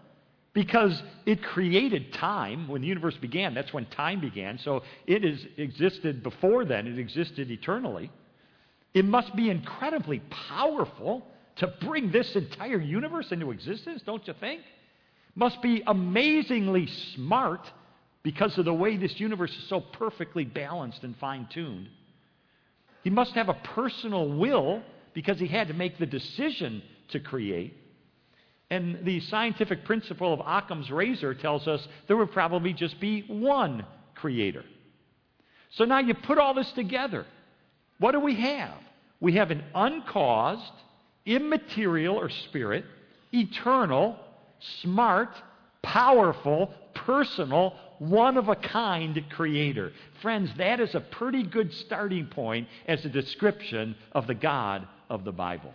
because 0.54 1.02
it 1.26 1.44
created 1.44 2.14
time 2.14 2.68
when 2.68 2.82
the 2.82 2.88
universe 2.88 3.18
began. 3.18 3.54
That's 3.54 3.74
when 3.74 3.86
time 3.88 4.22
began. 4.22 4.58
So 4.60 4.84
it 5.06 5.24
has 5.24 5.46
existed 5.58 6.24
before 6.24 6.64
then, 6.64 6.88
it 6.88 6.98
existed 6.98 7.52
eternally. 7.52 8.12
It 8.94 9.06
must 9.06 9.36
be 9.36 9.50
incredibly 9.50 10.22
powerful 10.50 11.26
to 11.58 11.74
bring 11.82 12.12
this 12.12 12.36
entire 12.36 12.80
universe 12.80 13.32
into 13.32 13.52
existence, 13.52 14.02
don't 14.06 14.26
you 14.28 14.34
think? 14.40 14.62
Must 15.36 15.62
be 15.62 15.84
amazingly 15.86 16.88
smart 17.16 17.68
because 18.24 18.58
of 18.58 18.66
the 18.66 18.74
way 18.74 18.98
this 18.98 19.20
universe 19.20 19.52
is 19.52 19.68
so 19.68 19.82
perfectly 19.82 20.46
balanced 20.46 21.04
and 21.04 21.16
fine 21.18 21.48
tuned. 21.52 21.90
He 23.04 23.10
must 23.10 23.34
have 23.34 23.50
a 23.50 23.54
personal 23.54 24.30
will 24.30 24.82
because 25.14 25.40
he 25.40 25.48
had 25.48 25.68
to 25.68 25.74
make 25.74 26.00
the 26.00 26.06
decision 26.06 26.82
to 27.10 27.20
create. 27.20 27.78
And 28.70 29.06
the 29.06 29.20
scientific 29.20 29.86
principle 29.86 30.34
of 30.34 30.40
Occam's 30.40 30.90
razor 30.90 31.36
tells 31.36 31.68
us 31.68 31.86
there 32.08 32.18
would 32.18 32.32
probably 32.32 32.74
just 32.74 33.00
be 33.00 33.22
one 33.28 33.86
creator. 34.16 34.64
So 35.72 35.86
now 35.86 36.00
you 36.00 36.14
put 36.14 36.38
all 36.38 36.54
this 36.54 36.72
together. 36.72 37.26
What 38.00 38.14
do 38.14 38.20
we 38.20 38.36
have? 38.36 38.78
We 39.20 39.34
have 39.34 39.52
an 39.52 39.64
uncaused, 39.76 40.72
immaterial 41.26 42.16
or 42.16 42.30
spirit, 42.30 42.86
eternal, 43.34 44.18
smart, 44.82 45.30
powerful, 45.82 46.74
personal, 46.94 47.76
one 48.10 48.38
of 48.38 48.50
a 48.50 48.56
kind 48.56 49.22
creator. 49.30 49.92
Friends, 50.22 50.50
that 50.58 50.80
is 50.80 50.94
a 50.96 51.00
pretty 51.00 51.44
good 51.44 51.74
starting 51.86 52.28
point 52.28 52.68
as 52.88 53.04
a 53.06 53.10
description 53.10 53.96
of 54.12 54.28
the 54.28 54.34
God 54.34 54.88
of 55.10 55.24
the 55.24 55.32
Bible. 55.32 55.74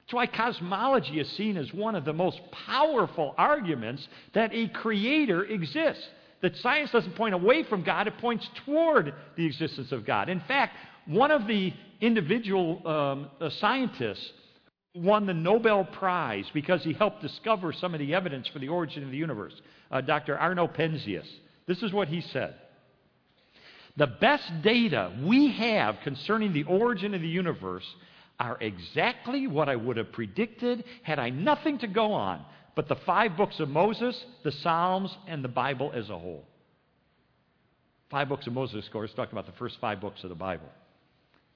That's 0.00 0.14
why 0.14 0.26
cosmology 0.26 1.20
is 1.20 1.30
seen 1.36 1.56
as 1.56 1.72
one 1.72 1.94
of 1.94 2.04
the 2.04 2.12
most 2.12 2.40
powerful 2.66 3.34
arguments 3.38 4.06
that 4.34 4.50
a 4.52 4.68
creator 4.68 5.44
exists. 5.44 6.06
That 6.42 6.56
science 6.56 6.90
doesn't 6.90 7.14
point 7.14 7.34
away 7.34 7.62
from 7.62 7.82
God, 7.82 8.08
it 8.08 8.18
points 8.18 8.48
toward 8.66 9.14
the 9.36 9.46
existence 9.46 9.92
of 9.92 10.04
God. 10.04 10.28
In 10.28 10.40
fact, 10.40 10.76
one 11.06 11.30
of 11.30 11.46
the 11.46 11.72
individual 12.00 12.86
um, 12.86 13.30
uh, 13.40 13.48
scientists 13.60 14.32
won 14.94 15.24
the 15.24 15.34
Nobel 15.34 15.84
Prize 15.84 16.44
because 16.52 16.82
he 16.84 16.92
helped 16.92 17.22
discover 17.22 17.72
some 17.72 17.94
of 17.94 18.00
the 18.00 18.12
evidence 18.14 18.46
for 18.48 18.58
the 18.58 18.68
origin 18.68 19.02
of 19.04 19.10
the 19.10 19.16
universe, 19.16 19.54
uh, 19.92 20.00
Dr. 20.00 20.36
Arno 20.36 20.66
Penzias. 20.66 21.28
This 21.66 21.82
is 21.82 21.92
what 21.92 22.08
he 22.08 22.20
said 22.20 22.54
The 23.96 24.08
best 24.08 24.50
data 24.62 25.12
we 25.22 25.52
have 25.52 25.98
concerning 26.02 26.52
the 26.52 26.64
origin 26.64 27.14
of 27.14 27.20
the 27.20 27.28
universe 27.28 27.86
are 28.40 28.56
exactly 28.60 29.46
what 29.46 29.68
I 29.68 29.76
would 29.76 29.96
have 29.98 30.10
predicted 30.10 30.82
had 31.02 31.18
I 31.18 31.30
nothing 31.30 31.78
to 31.78 31.86
go 31.86 32.12
on 32.12 32.44
but 32.74 32.88
the 32.88 32.96
five 32.96 33.36
books 33.36 33.60
of 33.60 33.68
Moses, 33.68 34.24
the 34.44 34.52
Psalms, 34.52 35.14
and 35.28 35.44
the 35.44 35.48
Bible 35.48 35.92
as 35.94 36.08
a 36.08 36.18
whole. 36.18 36.44
Five 38.10 38.28
books 38.28 38.46
of 38.46 38.52
Moses, 38.52 38.86
of 38.86 38.92
course, 38.92 39.10
talking 39.14 39.32
about 39.32 39.46
the 39.46 39.58
first 39.58 39.76
five 39.80 40.00
books 40.00 40.22
of 40.22 40.30
the 40.30 40.34
Bible. 40.34 40.68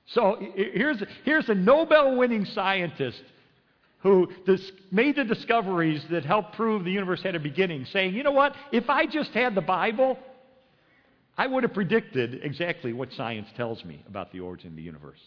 So 0.06 0.38
here's, 0.54 1.02
here's 1.24 1.48
a 1.48 1.54
Nobel 1.54 2.16
winning 2.16 2.44
scientist 2.44 3.22
who 4.06 4.28
dis- 4.46 4.70
made 4.92 5.16
the 5.16 5.24
discoveries 5.24 6.00
that 6.10 6.24
helped 6.24 6.54
prove 6.54 6.84
the 6.84 6.92
universe 6.92 7.20
had 7.22 7.34
a 7.34 7.40
beginning, 7.40 7.84
saying, 7.92 8.14
you 8.14 8.22
know 8.22 8.30
what, 8.30 8.54
if 8.70 8.88
I 8.88 9.06
just 9.06 9.30
had 9.32 9.56
the 9.56 9.60
Bible, 9.60 10.16
I 11.36 11.48
would 11.48 11.64
have 11.64 11.74
predicted 11.74 12.40
exactly 12.44 12.92
what 12.92 13.12
science 13.12 13.48
tells 13.56 13.84
me 13.84 14.04
about 14.08 14.30
the 14.30 14.40
origin 14.40 14.70
of 14.70 14.76
the 14.76 14.82
universe. 14.82 15.18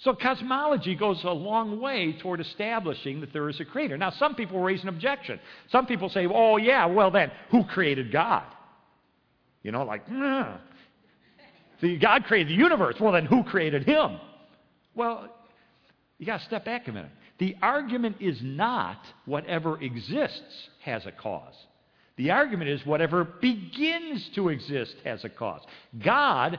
So 0.00 0.14
cosmology 0.14 0.94
goes 0.94 1.22
a 1.24 1.30
long 1.30 1.80
way 1.80 2.16
toward 2.20 2.40
establishing 2.40 3.20
that 3.20 3.32
there 3.32 3.48
is 3.48 3.58
a 3.60 3.64
creator. 3.64 3.96
Now, 3.96 4.10
some 4.10 4.34
people 4.34 4.60
raise 4.60 4.82
an 4.82 4.88
objection. 4.88 5.40
Some 5.70 5.86
people 5.86 6.10
say, 6.10 6.26
oh, 6.26 6.58
yeah, 6.58 6.84
well, 6.84 7.10
then, 7.10 7.30
who 7.50 7.64
created 7.64 8.12
God? 8.12 8.44
You 9.62 9.72
know, 9.72 9.84
like, 9.84 10.10
nah. 10.10 10.58
God 12.00 12.24
created 12.24 12.48
the 12.48 12.60
universe. 12.60 12.96
Well, 13.00 13.12
then, 13.12 13.24
who 13.24 13.42
created 13.42 13.84
him? 13.84 14.18
Well, 14.94 15.30
you 16.18 16.26
got 16.26 16.40
to 16.40 16.44
step 16.46 16.66
back 16.66 16.88
a 16.88 16.92
minute. 16.92 17.10
The 17.40 17.56
argument 17.62 18.16
is 18.20 18.38
not 18.42 18.98
whatever 19.24 19.80
exists 19.82 20.68
has 20.82 21.06
a 21.06 21.10
cause. 21.10 21.54
The 22.16 22.32
argument 22.32 22.68
is 22.68 22.84
whatever 22.84 23.24
begins 23.24 24.28
to 24.34 24.50
exist 24.50 24.94
has 25.04 25.24
a 25.24 25.30
cause. 25.30 25.62
God, 26.04 26.58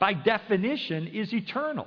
by 0.00 0.12
definition, 0.12 1.06
is 1.06 1.32
eternal. 1.32 1.86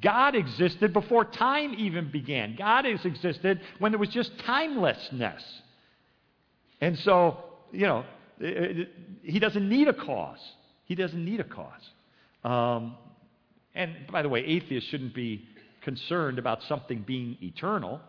God 0.00 0.34
existed 0.34 0.94
before 0.94 1.26
time 1.26 1.74
even 1.76 2.10
began. 2.10 2.56
God 2.56 2.86
has 2.86 3.04
existed 3.04 3.60
when 3.80 3.92
there 3.92 3.98
was 3.98 4.08
just 4.08 4.32
timelessness. 4.46 5.42
And 6.80 6.98
so, 7.00 7.44
you 7.70 7.86
know, 7.86 8.06
he 8.40 9.38
doesn't 9.38 9.68
need 9.68 9.88
a 9.88 9.94
cause. 9.94 10.40
He 10.86 10.94
doesn't 10.94 11.22
need 11.22 11.40
a 11.40 11.44
cause. 11.44 11.82
Um, 12.44 12.96
and 13.74 13.94
by 14.10 14.22
the 14.22 14.30
way, 14.30 14.40
atheists 14.40 14.88
shouldn't 14.88 15.14
be 15.14 15.46
concerned 15.86 16.40
about 16.40 16.64
something 16.64 17.04
being 17.06 17.38
eternal 17.40 18.00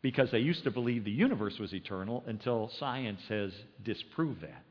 because 0.00 0.30
they 0.30 0.38
used 0.38 0.64
to 0.64 0.70
believe 0.70 1.04
the 1.04 1.10
universe 1.10 1.58
was 1.58 1.74
eternal 1.74 2.24
until 2.26 2.70
science 2.78 3.20
has 3.28 3.52
disproved 3.84 4.40
that. 4.40 4.62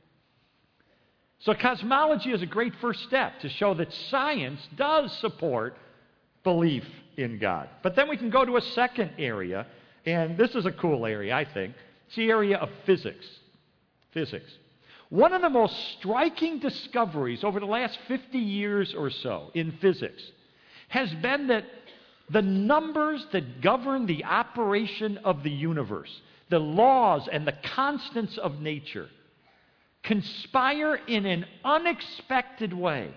So, 1.39 1.53
cosmology 1.53 2.31
is 2.31 2.41
a 2.41 2.47
great 2.47 2.73
first 2.81 3.03
step 3.03 3.39
to 3.41 3.49
show 3.49 3.75
that 3.75 3.93
science 4.09 4.59
does 4.75 5.15
support 5.19 5.77
belief 6.43 6.83
in 7.15 7.37
God. 7.37 7.69
But 7.83 7.95
then 7.95 8.09
we 8.09 8.17
can 8.17 8.31
go 8.31 8.43
to 8.43 8.57
a 8.57 8.61
second 8.61 9.11
area, 9.19 9.67
and 10.07 10.35
this 10.35 10.55
is 10.55 10.65
a 10.65 10.71
cool 10.71 11.05
area, 11.05 11.35
I 11.35 11.45
think. 11.45 11.75
It's 12.07 12.15
the 12.15 12.29
area 12.31 12.57
of 12.57 12.69
physics. 12.87 13.25
Physics. 14.13 14.51
One 15.09 15.31
of 15.33 15.43
the 15.43 15.49
most 15.51 15.75
striking 15.99 16.57
discoveries 16.57 17.43
over 17.43 17.59
the 17.59 17.67
last 17.67 17.99
50 18.07 18.39
years 18.39 18.95
or 18.95 19.11
so 19.11 19.51
in 19.53 19.73
physics 19.73 20.23
has 20.87 21.13
been 21.15 21.47
that 21.47 21.65
the 22.29 22.41
numbers 22.41 23.25
that 23.31 23.61
govern 23.61 24.05
the 24.05 24.23
operation 24.23 25.17
of 25.19 25.43
the 25.43 25.51
universe, 25.51 26.21
the 26.49 26.59
laws 26.59 27.27
and 27.31 27.47
the 27.47 27.57
constants 27.75 28.37
of 28.37 28.59
nature, 28.59 29.09
conspire 30.03 30.95
in 30.95 31.25
an 31.25 31.45
unexpected 31.63 32.73
way 32.73 33.11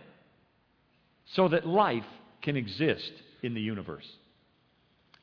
so 1.34 1.48
that 1.48 1.66
life 1.66 2.06
can 2.42 2.56
exist 2.56 3.12
in 3.42 3.54
the 3.54 3.60
universe. 3.60 4.06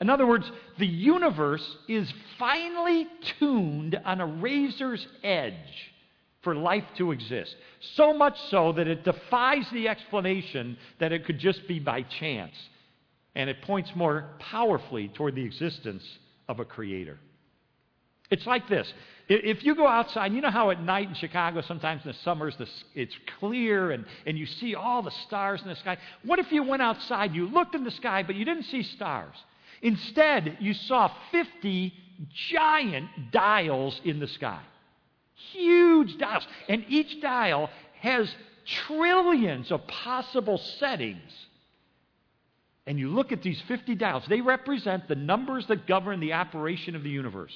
In 0.01 0.09
other 0.09 0.27
words, 0.27 0.51
the 0.77 0.87
universe 0.87 1.77
is 1.87 2.11
finely 2.37 3.07
tuned 3.39 3.99
on 4.03 4.19
a 4.19 4.25
razor's 4.25 5.05
edge 5.23 5.53
for 6.43 6.53
life 6.53 6.83
to 6.97 7.11
exist. 7.11 7.55
So 7.95 8.13
much 8.13 8.37
so 8.49 8.73
that 8.73 8.87
it 8.87 9.03
defies 9.03 9.65
the 9.71 9.87
explanation 9.87 10.77
that 10.99 11.11
it 11.11 11.25
could 11.25 11.39
just 11.39 11.67
be 11.67 11.79
by 11.79 12.03
chance. 12.03 12.55
And 13.35 13.49
it 13.49 13.61
points 13.61 13.91
more 13.95 14.29
powerfully 14.39 15.09
toward 15.09 15.35
the 15.35 15.43
existence 15.43 16.03
of 16.47 16.59
a 16.59 16.65
creator. 16.65 17.19
It's 18.31 18.45
like 18.47 18.67
this. 18.67 18.91
If 19.27 19.63
you 19.63 19.75
go 19.75 19.87
outside, 19.87 20.33
you 20.33 20.41
know 20.41 20.51
how 20.51 20.69
at 20.71 20.81
night 20.81 21.09
in 21.09 21.15
Chicago, 21.15 21.61
sometimes 21.61 22.03
in 22.05 22.11
the 22.11 22.17
summers, 22.19 22.55
it's 22.93 23.15
clear 23.39 23.91
and, 23.91 24.05
and 24.25 24.37
you 24.37 24.45
see 24.45 24.75
all 24.75 25.01
the 25.01 25.11
stars 25.11 25.61
in 25.61 25.67
the 25.67 25.75
sky. 25.75 25.97
What 26.23 26.39
if 26.39 26.51
you 26.51 26.63
went 26.63 26.81
outside, 26.81 27.33
you 27.33 27.47
looked 27.47 27.75
in 27.75 27.83
the 27.83 27.91
sky, 27.91 28.23
but 28.23 28.35
you 28.35 28.45
didn't 28.45 28.65
see 28.65 28.83
stars? 28.83 29.35
Instead, 29.81 30.57
you 30.59 30.73
saw 30.73 31.11
50 31.31 31.93
giant 32.49 33.31
dials 33.31 33.99
in 34.03 34.19
the 34.19 34.27
sky. 34.27 34.61
Huge 35.51 36.17
dials. 36.17 36.47
And 36.69 36.85
each 36.87 37.21
dial 37.21 37.69
has 37.99 38.33
trillions 38.65 39.71
of 39.71 39.85
possible 39.87 40.57
settings. 40.57 41.31
And 42.87 42.99
you 42.99 43.09
look 43.09 43.31
at 43.31 43.41
these 43.41 43.61
50 43.67 43.95
dials, 43.95 44.23
they 44.29 44.41
represent 44.41 45.07
the 45.07 45.15
numbers 45.15 45.65
that 45.67 45.87
govern 45.87 46.19
the 46.19 46.33
operation 46.33 46.95
of 46.95 47.03
the 47.03 47.09
universe 47.09 47.53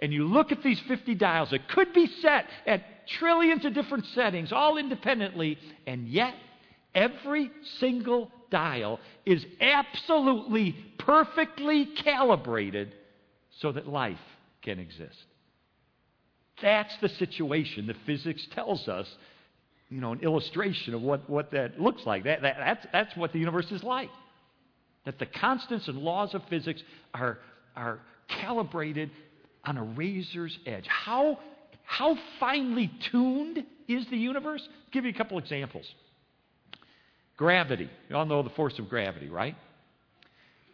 and 0.00 0.12
you 0.12 0.26
look 0.26 0.50
at 0.50 0.62
these 0.62 0.80
50 0.88 1.14
dials, 1.14 1.52
it 1.52 1.68
could 1.68 1.92
be 1.92 2.06
set 2.06 2.46
at 2.66 3.06
trillions 3.18 3.66
of 3.66 3.74
different 3.74 4.06
settings, 4.14 4.50
all 4.50 4.78
independently, 4.78 5.58
and 5.86 6.08
yet 6.08 6.34
every 6.94 7.50
single 7.78 8.32
dial 8.50 8.98
is 9.26 9.44
absolutely 9.60 10.74
perfectly 10.98 11.84
calibrated 12.02 12.94
so 13.60 13.72
that 13.72 13.86
life 13.86 14.18
can 14.62 14.78
exist. 14.78 15.18
That's 16.62 16.94
the 17.02 17.10
situation 17.10 17.86
that 17.88 17.96
physics 18.06 18.46
tells 18.54 18.88
us, 18.88 19.06
you 19.90 20.00
know, 20.00 20.12
an 20.12 20.20
illustration 20.20 20.94
of 20.94 21.02
what, 21.02 21.28
what 21.28 21.50
that 21.50 21.78
looks 21.78 22.06
like. 22.06 22.24
That, 22.24 22.40
that, 22.40 22.56
that's, 22.58 22.86
that's 22.90 23.16
what 23.16 23.34
the 23.34 23.38
universe 23.38 23.70
is 23.70 23.82
like. 23.82 24.08
That 25.04 25.18
the 25.18 25.26
constants 25.26 25.88
and 25.88 25.98
laws 25.98 26.34
of 26.34 26.42
physics 26.50 26.82
are, 27.14 27.38
are 27.74 28.00
calibrated 28.28 29.10
on 29.64 29.76
a 29.76 29.82
razor's 29.82 30.58
edge. 30.66 30.86
How, 30.86 31.38
how 31.84 32.16
finely 32.38 32.90
tuned 33.10 33.64
is 33.88 34.06
the 34.10 34.16
universe? 34.16 34.62
I'll 34.66 34.92
give 34.92 35.04
you 35.04 35.10
a 35.10 35.14
couple 35.14 35.38
examples. 35.38 35.86
Gravity. 37.36 37.88
You 38.08 38.16
all 38.16 38.26
know 38.26 38.42
the 38.42 38.50
force 38.50 38.78
of 38.78 38.88
gravity, 38.88 39.28
right? 39.28 39.56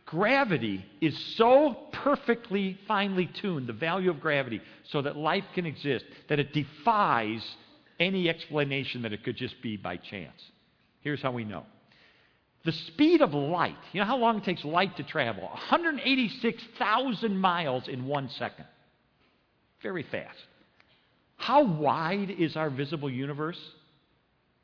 Gravity 0.04 0.84
is 1.00 1.16
so 1.36 1.76
perfectly 1.92 2.78
finely 2.86 3.28
tuned, 3.40 3.66
the 3.66 3.72
value 3.72 4.10
of 4.10 4.20
gravity, 4.20 4.60
so 4.90 5.02
that 5.02 5.16
life 5.16 5.44
can 5.54 5.66
exist, 5.66 6.04
that 6.28 6.38
it 6.38 6.52
defies 6.52 7.44
any 7.98 8.28
explanation 8.28 9.02
that 9.02 9.12
it 9.12 9.24
could 9.24 9.36
just 9.36 9.60
be 9.62 9.76
by 9.76 9.96
chance. 9.96 10.40
Here's 11.00 11.20
how 11.20 11.32
we 11.32 11.44
know. 11.44 11.64
The 12.66 12.72
speed 12.72 13.22
of 13.22 13.32
light, 13.32 13.78
you 13.92 14.00
know 14.00 14.06
how 14.06 14.16
long 14.16 14.38
it 14.38 14.44
takes 14.44 14.64
light 14.64 14.96
to 14.96 15.04
travel? 15.04 15.44
186,000 15.44 17.38
miles 17.38 17.86
in 17.86 18.06
one 18.06 18.28
second 18.28 18.66
very 19.86 20.02
fast. 20.02 20.38
How 21.36 21.62
wide 21.62 22.28
is 22.28 22.56
our 22.56 22.70
visible 22.70 23.08
universe? 23.08 23.60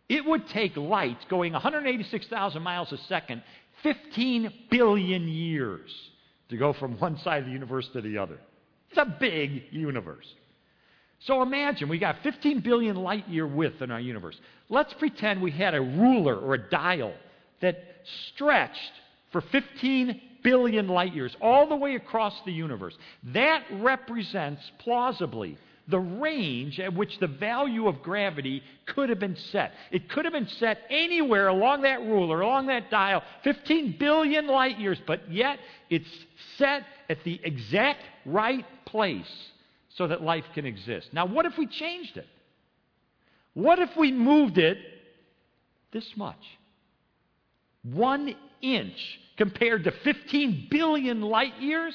It 0.09 0.25
would 0.25 0.49
take 0.49 0.77
light 0.77 1.19
going 1.31 1.53
186,000 1.53 2.61
miles 2.61 2.91
a 2.91 2.99
second 3.09 3.45
15 3.85 4.53
billion 4.69 5.29
years 5.29 5.93
to 6.49 6.57
go 6.57 6.73
from 6.73 6.99
one 6.99 7.19
side 7.19 7.43
of 7.43 7.47
the 7.47 7.53
universe 7.53 7.89
to 7.93 8.01
the 8.01 8.19
other. 8.19 8.41
It's 8.91 8.99
a 8.99 9.17
big 9.21 9.63
universe. 9.71 10.27
So 11.21 11.41
imagine 11.41 11.89
we 11.89 12.01
got 12.01 12.17
15 12.25 12.63
billion 12.63 12.97
light 12.97 13.29
year 13.29 13.47
width 13.47 13.81
in 13.81 13.93
our 13.93 14.01
universe. 14.01 14.37
Let's 14.69 14.93
pretend 14.95 15.41
we 15.41 15.53
had 15.53 15.75
a 15.75 15.81
ruler 15.81 16.37
or 16.37 16.55
a 16.55 16.69
dial 16.69 17.15
that 17.63 17.77
stretched 18.35 18.93
for 19.33 19.41
15 19.41 20.21
billion 20.45 20.89
light 20.89 21.15
years, 21.15 21.35
all 21.41 21.69
the 21.69 21.77
way 21.77 21.95
across 21.95 22.35
the 22.45 22.53
universe. 22.53 22.95
That 23.33 23.63
represents 23.73 24.61
plausibly 24.81 25.57
the 25.89 25.99
range 25.99 26.79
at 26.79 26.95
which 26.95 27.19
the 27.19 27.27
value 27.27 27.89
of 27.89 28.03
gravity 28.03 28.63
could 28.87 29.09
have 29.09 29.19
been 29.19 29.37
set. 29.51 29.73
It 29.91 30.09
could 30.09 30.25
have 30.25 30.33
been 30.33 30.49
set 30.49 30.79
anywhere 30.91 31.49
along 31.49 31.83
that 31.83 32.01
ruler, 32.01 32.41
along 32.41 32.67
that 32.67 32.91
dial, 32.91 33.23
15 33.43 33.97
billion 33.99 34.47
light 34.47 34.79
years, 34.79 34.99
but 35.07 35.31
yet 35.31 35.59
it's 35.91 36.09
set 36.57 36.85
at 37.09 37.19
the 37.25 37.41
exact 37.43 38.03
right 38.25 38.65
place 38.87 39.51
so 39.97 40.07
that 40.07 40.23
life 40.23 40.45
can 40.55 40.67
exist. 40.67 41.09
Now, 41.13 41.27
what 41.27 41.47
if 41.47 41.59
we 41.59 41.67
changed 41.67 42.17
it? 42.17 42.27
What 43.55 43.79
if 43.79 43.91
we 43.97 44.13
moved 44.13 44.59
it 44.59 44.79
this 45.93 46.09
much? 46.17 46.43
One 47.83 48.35
inch 48.61 49.19
compared 49.37 49.85
to 49.85 49.91
15 49.91 50.69
billion 50.71 51.21
light 51.21 51.61
years, 51.61 51.95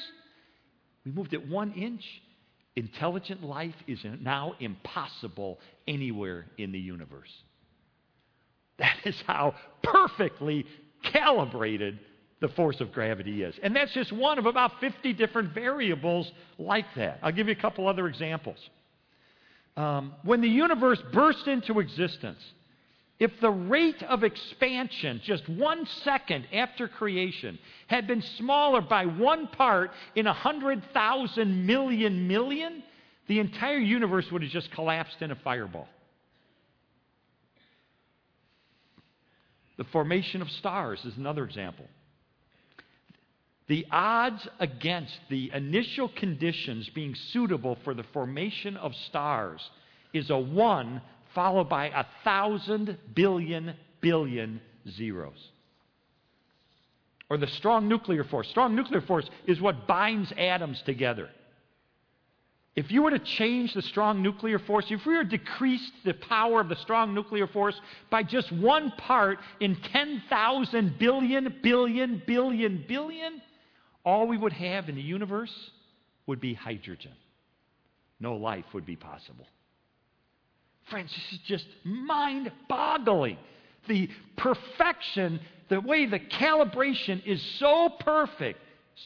we 1.04 1.12
moved 1.12 1.32
it 1.34 1.48
one 1.48 1.72
inch. 1.72 2.04
Intelligent 2.76 3.42
life 3.42 3.74
is 3.86 3.98
now 4.20 4.54
impossible 4.60 5.58
anywhere 5.88 6.46
in 6.58 6.70
the 6.70 6.78
universe. 6.78 7.32
That 8.78 8.98
is 9.04 9.20
how 9.26 9.54
perfectly 9.82 10.64
calibrated 11.02 11.98
the 12.40 12.48
force 12.48 12.80
of 12.80 12.92
gravity 12.92 13.42
is. 13.42 13.58
And 13.62 13.74
that's 13.74 13.92
just 13.92 14.12
one 14.12 14.38
of 14.38 14.46
about 14.46 14.78
50 14.80 15.12
different 15.14 15.52
variables 15.52 16.30
like 16.58 16.86
that. 16.94 17.18
I'll 17.22 17.32
give 17.32 17.48
you 17.48 17.52
a 17.52 17.60
couple 17.60 17.88
other 17.88 18.06
examples. 18.06 18.58
Um, 19.76 20.14
when 20.22 20.40
the 20.40 20.48
universe 20.48 21.02
burst 21.12 21.48
into 21.48 21.80
existence, 21.80 22.38
if 23.18 23.32
the 23.40 23.50
rate 23.50 24.02
of 24.04 24.22
expansion, 24.22 25.20
just 25.24 25.48
one 25.48 25.86
second 26.04 26.46
after 26.52 26.86
creation, 26.86 27.58
had 27.88 28.06
been 28.06 28.22
smaller 28.22 28.80
by 28.80 29.06
one 29.06 29.48
part 29.48 29.90
in 30.14 30.26
a 30.26 30.32
hundred 30.32 30.82
thousand 30.92 31.66
million 31.66 32.28
million, 32.28 32.82
the 33.26 33.40
entire 33.40 33.78
universe 33.78 34.30
would 34.30 34.42
have 34.42 34.52
just 34.52 34.70
collapsed 34.70 35.20
in 35.20 35.32
a 35.32 35.34
fireball. 35.36 35.88
The 39.78 39.84
formation 39.84 40.40
of 40.40 40.50
stars 40.50 41.04
is 41.04 41.16
another 41.16 41.44
example. 41.44 41.86
The 43.68 43.86
odds 43.90 44.46
against 44.58 45.18
the 45.28 45.50
initial 45.52 46.08
conditions 46.08 46.88
being 46.94 47.14
suitable 47.32 47.78
for 47.84 47.94
the 47.94 48.02
formation 48.14 48.76
of 48.76 48.94
stars 48.94 49.60
is 50.12 50.30
a 50.30 50.38
1 50.38 51.02
followed 51.34 51.68
by 51.68 51.86
a 51.88 52.04
thousand 52.24 52.98
billion 53.14 53.74
billion 54.00 54.60
zeros. 54.88 55.50
Or 57.30 57.36
the 57.36 57.46
strong 57.46 57.88
nuclear 57.88 58.24
force. 58.24 58.48
Strong 58.48 58.74
nuclear 58.74 59.02
force 59.02 59.28
is 59.46 59.60
what 59.60 59.86
binds 59.86 60.32
atoms 60.36 60.82
together. 60.86 61.28
If 62.74 62.92
you 62.92 63.02
were 63.02 63.10
to 63.10 63.18
change 63.18 63.74
the 63.74 63.82
strong 63.82 64.22
nuclear 64.22 64.58
force, 64.60 64.86
if 64.88 65.04
we 65.04 65.16
were 65.16 65.24
to 65.24 65.36
decrease 65.36 65.90
the 66.04 66.14
power 66.14 66.60
of 66.60 66.68
the 66.68 66.76
strong 66.76 67.12
nuclear 67.12 67.48
force 67.48 67.78
by 68.08 68.22
just 68.22 68.52
one 68.52 68.92
part 68.92 69.38
in 69.58 69.76
10,000 69.92 70.98
billion, 70.98 71.56
billion, 71.60 72.22
billion, 72.24 72.84
billion, 72.86 73.42
all 74.04 74.28
we 74.28 74.38
would 74.38 74.52
have 74.52 74.88
in 74.88 74.94
the 74.94 75.02
universe 75.02 75.52
would 76.26 76.40
be 76.40 76.54
hydrogen. 76.54 77.12
No 78.20 78.36
life 78.36 78.64
would 78.72 78.86
be 78.86 78.96
possible. 78.96 79.46
Friends, 80.90 81.10
this 81.10 81.38
is 81.38 81.46
just 81.46 81.66
mind 81.84 82.50
boggling. 82.68 83.36
The 83.88 84.08
perfection, 84.36 85.40
the 85.68 85.80
way 85.80 86.06
the 86.06 86.18
calibration 86.18 87.24
is 87.26 87.42
so 87.58 87.90
perfect 88.00 88.58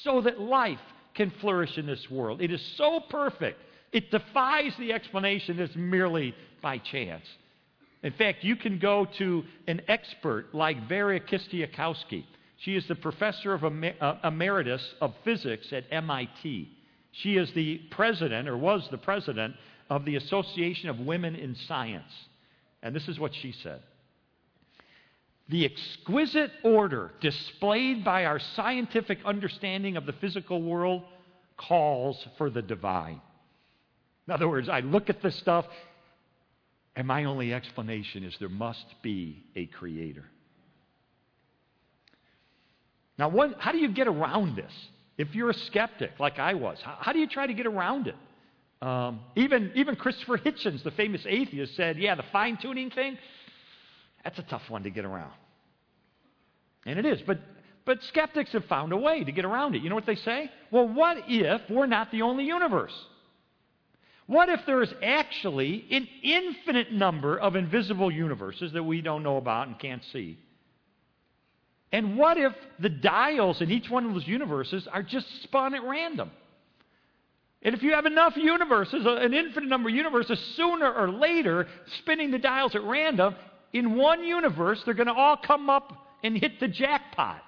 so 0.05 0.21
that 0.23 0.41
life 0.41 0.79
can 1.15 1.33
flourish 1.41 1.77
in 1.77 1.87
this 1.87 2.11
world. 2.11 2.41
It 2.41 2.51
is 2.51 2.63
so 2.77 3.01
perfect. 3.11 3.59
It 3.93 4.11
defies 4.11 4.73
the 4.79 4.93
explanation 4.93 5.57
that's 5.57 5.77
merely 5.77 6.35
by 6.63 6.79
chance. 6.79 7.25
In 8.03 8.13
fact, 8.13 8.43
you 8.43 8.57
can 8.57 8.79
go 8.79 9.07
to 9.19 9.45
an 9.67 9.83
expert 9.89 10.55
like 10.55 10.89
Vera 10.89 11.21
Kistiakowsky. 11.21 12.25
She 12.59 12.75
is 12.77 12.87
the 12.89 12.95
professor 12.95 13.55
of 13.55 13.65
uh, 13.65 14.15
emeritus 14.25 14.83
of 15.01 15.15
physics 15.25 15.67
at 15.73 15.85
MIT. 15.91 16.69
She 17.13 17.37
is 17.37 17.53
the 17.55 17.79
president, 17.91 18.49
or 18.49 18.57
was 18.57 18.87
the 18.91 18.99
president, 18.99 19.55
of 19.93 20.07
the 20.07 20.17
Association 20.17 20.89
of 20.89 20.99
Women 21.01 21.35
in 21.35 21.55
Science. 21.69 22.11
And 22.83 22.97
this 22.97 23.09
is 23.09 23.21
what 23.21 23.35
she 23.35 23.53
said 23.63 23.83
the 25.49 25.67
exquisite 25.67 26.51
order 26.65 27.11
displayed 27.21 28.03
by 28.03 28.25
our 28.25 28.39
scientific 28.39 29.19
understanding 29.27 29.99
of 29.99 30.07
the 30.07 30.15
physical 30.15 30.63
world 30.63 31.03
calls 31.59 32.27
for 32.39 32.49
the 32.49 32.63
divine. 32.63 33.21
In 34.27 34.33
other 34.33 34.49
words, 34.49 34.71
I 34.71 34.81
look 34.81 35.11
at 35.11 35.21
this 35.21 35.37
stuff, 35.37 35.67
and 36.97 37.07
my 37.07 37.25
only 37.25 37.53
explanation 37.53 38.25
is 38.25 38.35
there 38.39 38.49
must 38.49 38.87
be 39.03 39.45
a 39.55 39.67
creator. 39.67 40.25
Now, 43.19 43.29
what, 43.29 43.57
how 43.59 43.73
do 43.73 43.79
you 43.79 43.93
get 43.93 44.07
around 44.07 44.57
this? 44.57 44.73
If 45.19 45.35
you're 45.35 45.51
a 45.51 45.55
skeptic 45.55 46.19
like 46.19 46.39
I 46.39 46.55
was, 46.55 46.79
how, 46.83 46.97
how 46.99 47.13
do 47.13 47.19
you 47.19 47.29
try 47.29 47.47
to 47.47 47.53
get 47.53 47.67
around 47.67 48.07
it? 48.07 48.17
Um, 48.83 49.21
even, 49.37 49.71
even 49.77 49.95
Christopher 49.95 50.37
Hitchens, 50.37 50.83
the 50.83 50.91
famous 50.91 51.23
atheist, 51.25 51.77
said, 51.77 51.99
Yeah, 51.99 52.17
the 52.17 52.25
fine 52.33 52.59
tuning 52.61 52.91
thing, 52.91 53.17
that's 54.25 54.41
a 54.41 54.43
tough 54.43 54.69
one 54.69 54.83
to 54.83 54.91
get 54.91 55.05
around. 55.05 55.33
And 56.85 56.99
it 56.99 57.07
is. 57.07 57.23
But, 57.25 57.39
but 57.85 58.03
skeptics 58.03 58.51
have 58.53 58.65
found 58.65 58.93
a 58.93 58.97
way 58.97 59.23
to 59.23 59.31
get 59.31 59.45
around 59.45 59.77
it. 59.77 59.83
You 59.83 59.89
know 59.89 59.95
what 59.95 60.07
they 60.07 60.17
say? 60.17 60.51
Well, 60.73 60.89
what 60.89 61.17
if 61.29 61.61
we're 61.71 61.87
not 61.87 62.11
the 62.11 62.23
only 62.23 62.45
universe? 62.45 62.93
What 64.27 64.49
if 64.49 64.61
there 64.67 64.83
is 64.83 64.93
actually 65.01 65.85
an 65.93 66.09
infinite 66.25 66.91
number 66.91 67.39
of 67.39 67.55
invisible 67.55 68.11
universes 68.11 68.73
that 68.73 68.83
we 68.83 69.01
don't 69.01 69.23
know 69.23 69.37
about 69.37 69.69
and 69.69 69.79
can't 69.79 70.03
see? 70.13 70.39
And 71.93 72.17
what 72.17 72.37
if 72.37 72.53
the 72.81 72.89
dials 72.89 73.61
in 73.61 73.71
each 73.71 73.89
one 73.89 74.07
of 74.07 74.13
those 74.13 74.27
universes 74.27 74.89
are 74.91 75.05
just 75.05 75.27
spun 75.45 75.75
at 75.75 75.85
random? 75.85 76.33
And 77.65 77.75
if 77.75 77.83
you 77.83 77.93
have 77.93 78.07
enough 78.07 78.37
universes, 78.37 79.05
an 79.07 79.33
infinite 79.33 79.69
number 79.69 79.89
of 79.89 79.95
universes, 79.95 80.39
sooner 80.57 80.93
or 80.93 81.11
later, 81.11 81.69
spinning 82.01 82.31
the 82.31 82.39
dials 82.39 82.75
at 82.75 82.83
random, 82.83 83.37
in 83.73 83.97
one 83.97 84.25
universe, 84.25 84.83
they're 84.85 84.95
going 84.95 85.07
to 85.07 85.15
all 85.15 85.37
come 85.37 85.71
up 85.71 85.93
and 86.25 86.37
hit 86.37 86.61
the 86.61 86.69
jackpot. 86.69 87.43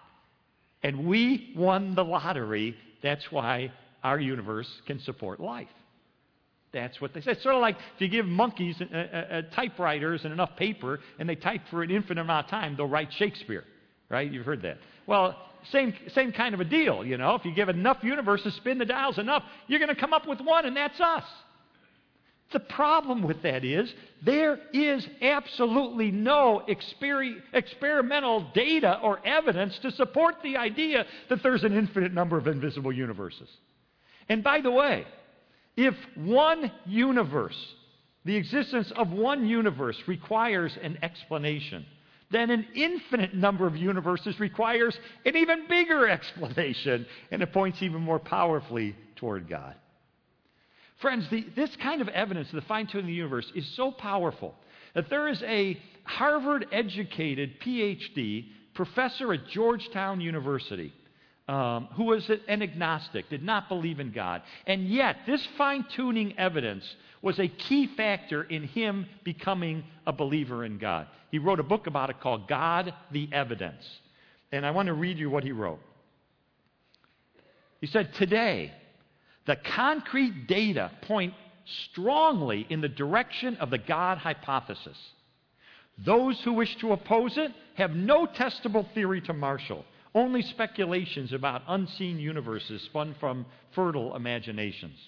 And 0.83 1.07
we 1.07 1.53
won 1.57 1.94
the 1.94 2.05
lottery. 2.05 2.77
That's 3.03 3.31
why 3.31 3.72
our 4.03 4.20
universe 4.20 4.68
can 4.87 5.00
support 5.00 5.40
life. 5.40 5.68
That's 6.72 7.00
what 7.00 7.14
they 7.14 7.20
say. 7.20 7.33
It's 7.33 7.42
sort 7.42 7.55
of 7.55 7.61
like 7.61 7.77
if 7.94 8.00
you 8.00 8.09
give 8.09 8.27
monkeys 8.27 8.77
uh, 8.81 8.96
uh, 8.96 8.98
uh, 8.98 9.42
typewriters 9.55 10.24
and 10.24 10.33
enough 10.33 10.57
paper 10.57 11.00
and 11.18 11.29
they 11.29 11.37
type 11.37 11.62
for 11.70 11.83
an 11.83 11.90
infinite 11.90 12.20
amount 12.20 12.46
of 12.46 12.50
time, 12.50 12.77
they'll 12.77 12.88
write 12.88 13.12
Shakespeare. 13.12 13.64
Right? 14.09 14.31
You've 14.31 14.44
heard 14.44 14.62
that. 14.62 14.79
Well, 15.07 15.37
same, 15.70 15.94
same 16.14 16.33
kind 16.33 16.55
of 16.55 16.61
a 16.61 16.64
deal, 16.64 17.05
you 17.05 17.16
know. 17.16 17.35
If 17.35 17.44
you 17.44 17.55
give 17.55 17.68
enough 17.68 17.98
universes, 18.03 18.55
spin 18.55 18.79
the 18.79 18.85
dials 18.85 19.18
enough, 19.18 19.42
you're 19.66 19.79
going 19.79 19.94
to 19.94 20.00
come 20.00 20.12
up 20.12 20.27
with 20.27 20.40
one, 20.40 20.66
and 20.66 20.77
that's 20.77 21.00
us. 21.00 21.24
The 22.53 22.61
problem 22.61 23.22
with 23.22 23.42
that 23.42 23.64
is 23.64 23.92
there 24.22 24.59
is 24.72 25.07
absolutely 25.20 26.12
no 26.12 26.62
exper- 26.68 27.40
experimental 27.53 28.46
data 28.55 29.00
or 29.03 29.18
evidence 29.27 29.77
to 29.81 29.90
support 29.90 30.37
the 30.42 30.57
idea 30.57 31.05
that 31.31 31.42
there's 31.42 31.64
an 31.64 31.77
infinite 31.77 32.12
number 32.12 32.37
of 32.37 32.46
invisible 32.46 32.92
universes. 32.92 33.48
And 34.29 34.44
by 34.44 34.61
the 34.61 34.70
way, 34.70 35.05
if 35.77 35.94
one 36.14 36.70
universe, 36.87 37.59
the 38.24 38.37
existence 38.37 38.92
of 38.94 39.11
one 39.11 39.46
universe 39.46 39.96
requires 40.07 40.77
an 40.81 40.98
explanation, 41.03 41.85
then 42.35 42.51
an 42.51 42.66
infinite 42.75 43.35
number 43.35 43.66
of 43.66 43.77
universes 43.77 44.38
requires 44.40 44.97
an 45.25 45.37
even 45.37 45.66
bigger 45.68 46.09
explanation, 46.11 47.07
and 47.31 47.42
it 47.42 47.53
points 47.53 47.83
even 47.83 48.01
more 48.01 48.18
powerfully 48.18 48.97
toward 49.16 49.49
God. 49.49 49.75
Friends, 51.01 51.29
the, 51.31 51.47
this 51.57 51.75
kind 51.77 52.01
of 52.01 52.09
evidence 52.09 52.49
of 52.49 52.55
the 52.55 52.62
fine 52.62 52.87
tuning 52.87 53.05
of 53.05 53.09
the 53.09 53.14
universe 53.14 53.51
is 53.55 53.66
so 53.77 53.90
powerful 53.90 54.55
that 54.94 55.11
there 55.11 55.29
is 55.29 55.42
a 55.42 55.79
Harvard 56.05 56.66
educated 56.73 57.61
PhD 57.61 58.47
professor 58.75 59.33
at 59.33 59.47
Georgetown 59.49 60.20
University 60.20 60.92
um, 61.49 61.88
who 61.94 62.05
was 62.05 62.29
an 62.49 62.62
agnostic, 62.62 63.29
did 63.29 63.42
not 63.42 63.68
believe 63.68 64.01
in 64.01 64.12
God. 64.12 64.42
And 64.66 64.88
yet, 64.88 65.16
this 65.27 65.47
fine 65.59 65.85
tuning 65.94 66.38
evidence 66.38 66.85
was 67.24 67.38
a 67.38 67.48
key 67.48 67.87
factor 67.87 68.42
in 68.42 68.64
him 68.64 69.06
becoming 69.24 69.82
a 70.06 70.12
believer 70.12 70.62
in 70.62 70.76
God. 70.76 71.06
He 71.30 71.38
wrote 71.38 71.58
a 71.58 71.62
book 71.64 71.87
about 71.87 72.10
it 72.10 72.20
called 72.20 72.46
God 72.46 72.92
the 73.12 73.30
Evidence. 73.32 73.82
And 74.52 74.66
I 74.66 74.72
want 74.72 74.88
to 74.88 74.92
read 74.92 75.18
you 75.18 75.30
what 75.30 75.42
he 75.42 75.50
wrote. 75.50 75.80
He 77.80 77.87
said, 77.87 78.12
Today, 78.12 78.72
the 79.46 79.56
concrete 79.56 80.46
data 80.46 80.90
point 81.02 81.32
strongly 81.90 82.66
in 82.68 82.82
the 82.82 82.90
direction 82.90 83.56
of 83.56 83.70
the 83.70 83.78
God 83.78 84.18
hypothesis. 84.18 84.98
Those 86.04 86.38
who 86.42 86.52
wish 86.52 86.76
to 86.76 86.92
oppose 86.92 87.38
it 87.38 87.52
have 87.76 87.92
no 87.92 88.26
testable 88.26 88.92
theory 88.92 89.22
to 89.22 89.32
marshal, 89.32 89.87
only 90.14 90.42
speculations 90.42 91.32
about 91.32 91.62
unseen 91.68 92.18
universes 92.18 92.82
spun 92.82 93.16
from 93.18 93.46
fertile 93.74 94.14
imaginations. 94.14 94.98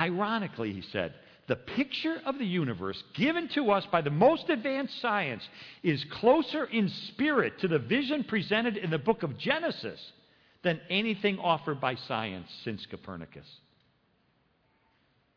Ironically, 0.00 0.72
he 0.72 0.82
said, 0.92 1.12
the 1.46 1.56
picture 1.56 2.16
of 2.24 2.38
the 2.38 2.46
universe 2.46 3.02
given 3.14 3.48
to 3.50 3.70
us 3.70 3.84
by 3.92 4.00
the 4.00 4.10
most 4.10 4.48
advanced 4.48 4.98
science 5.02 5.42
is 5.82 6.02
closer 6.12 6.64
in 6.64 6.88
spirit 7.08 7.58
to 7.60 7.68
the 7.68 7.78
vision 7.78 8.24
presented 8.24 8.78
in 8.78 8.90
the 8.90 8.98
book 8.98 9.22
of 9.22 9.36
Genesis 9.36 10.00
than 10.62 10.80
anything 10.88 11.38
offered 11.38 11.80
by 11.80 11.96
science 12.06 12.48
since 12.64 12.86
Copernicus. 12.86 13.46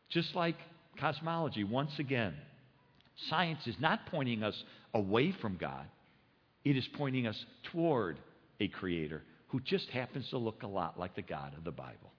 Just 0.08 0.34
like 0.34 0.56
cosmology, 0.98 1.64
once 1.64 1.98
again, 1.98 2.34
science 3.28 3.66
is 3.66 3.76
not 3.80 4.06
pointing 4.06 4.42
us 4.42 4.64
away 4.94 5.34
from 5.42 5.56
God, 5.56 5.84
it 6.64 6.76
is 6.76 6.88
pointing 6.94 7.26
us 7.26 7.44
toward 7.72 8.18
a 8.60 8.68
creator 8.68 9.22
who 9.48 9.60
just 9.60 9.88
happens 9.90 10.30
to 10.30 10.38
look 10.38 10.62
a 10.62 10.68
lot 10.68 10.98
like 10.98 11.16
the 11.16 11.22
God 11.22 11.54
of 11.56 11.64
the 11.64 11.72
Bible. 11.72 12.12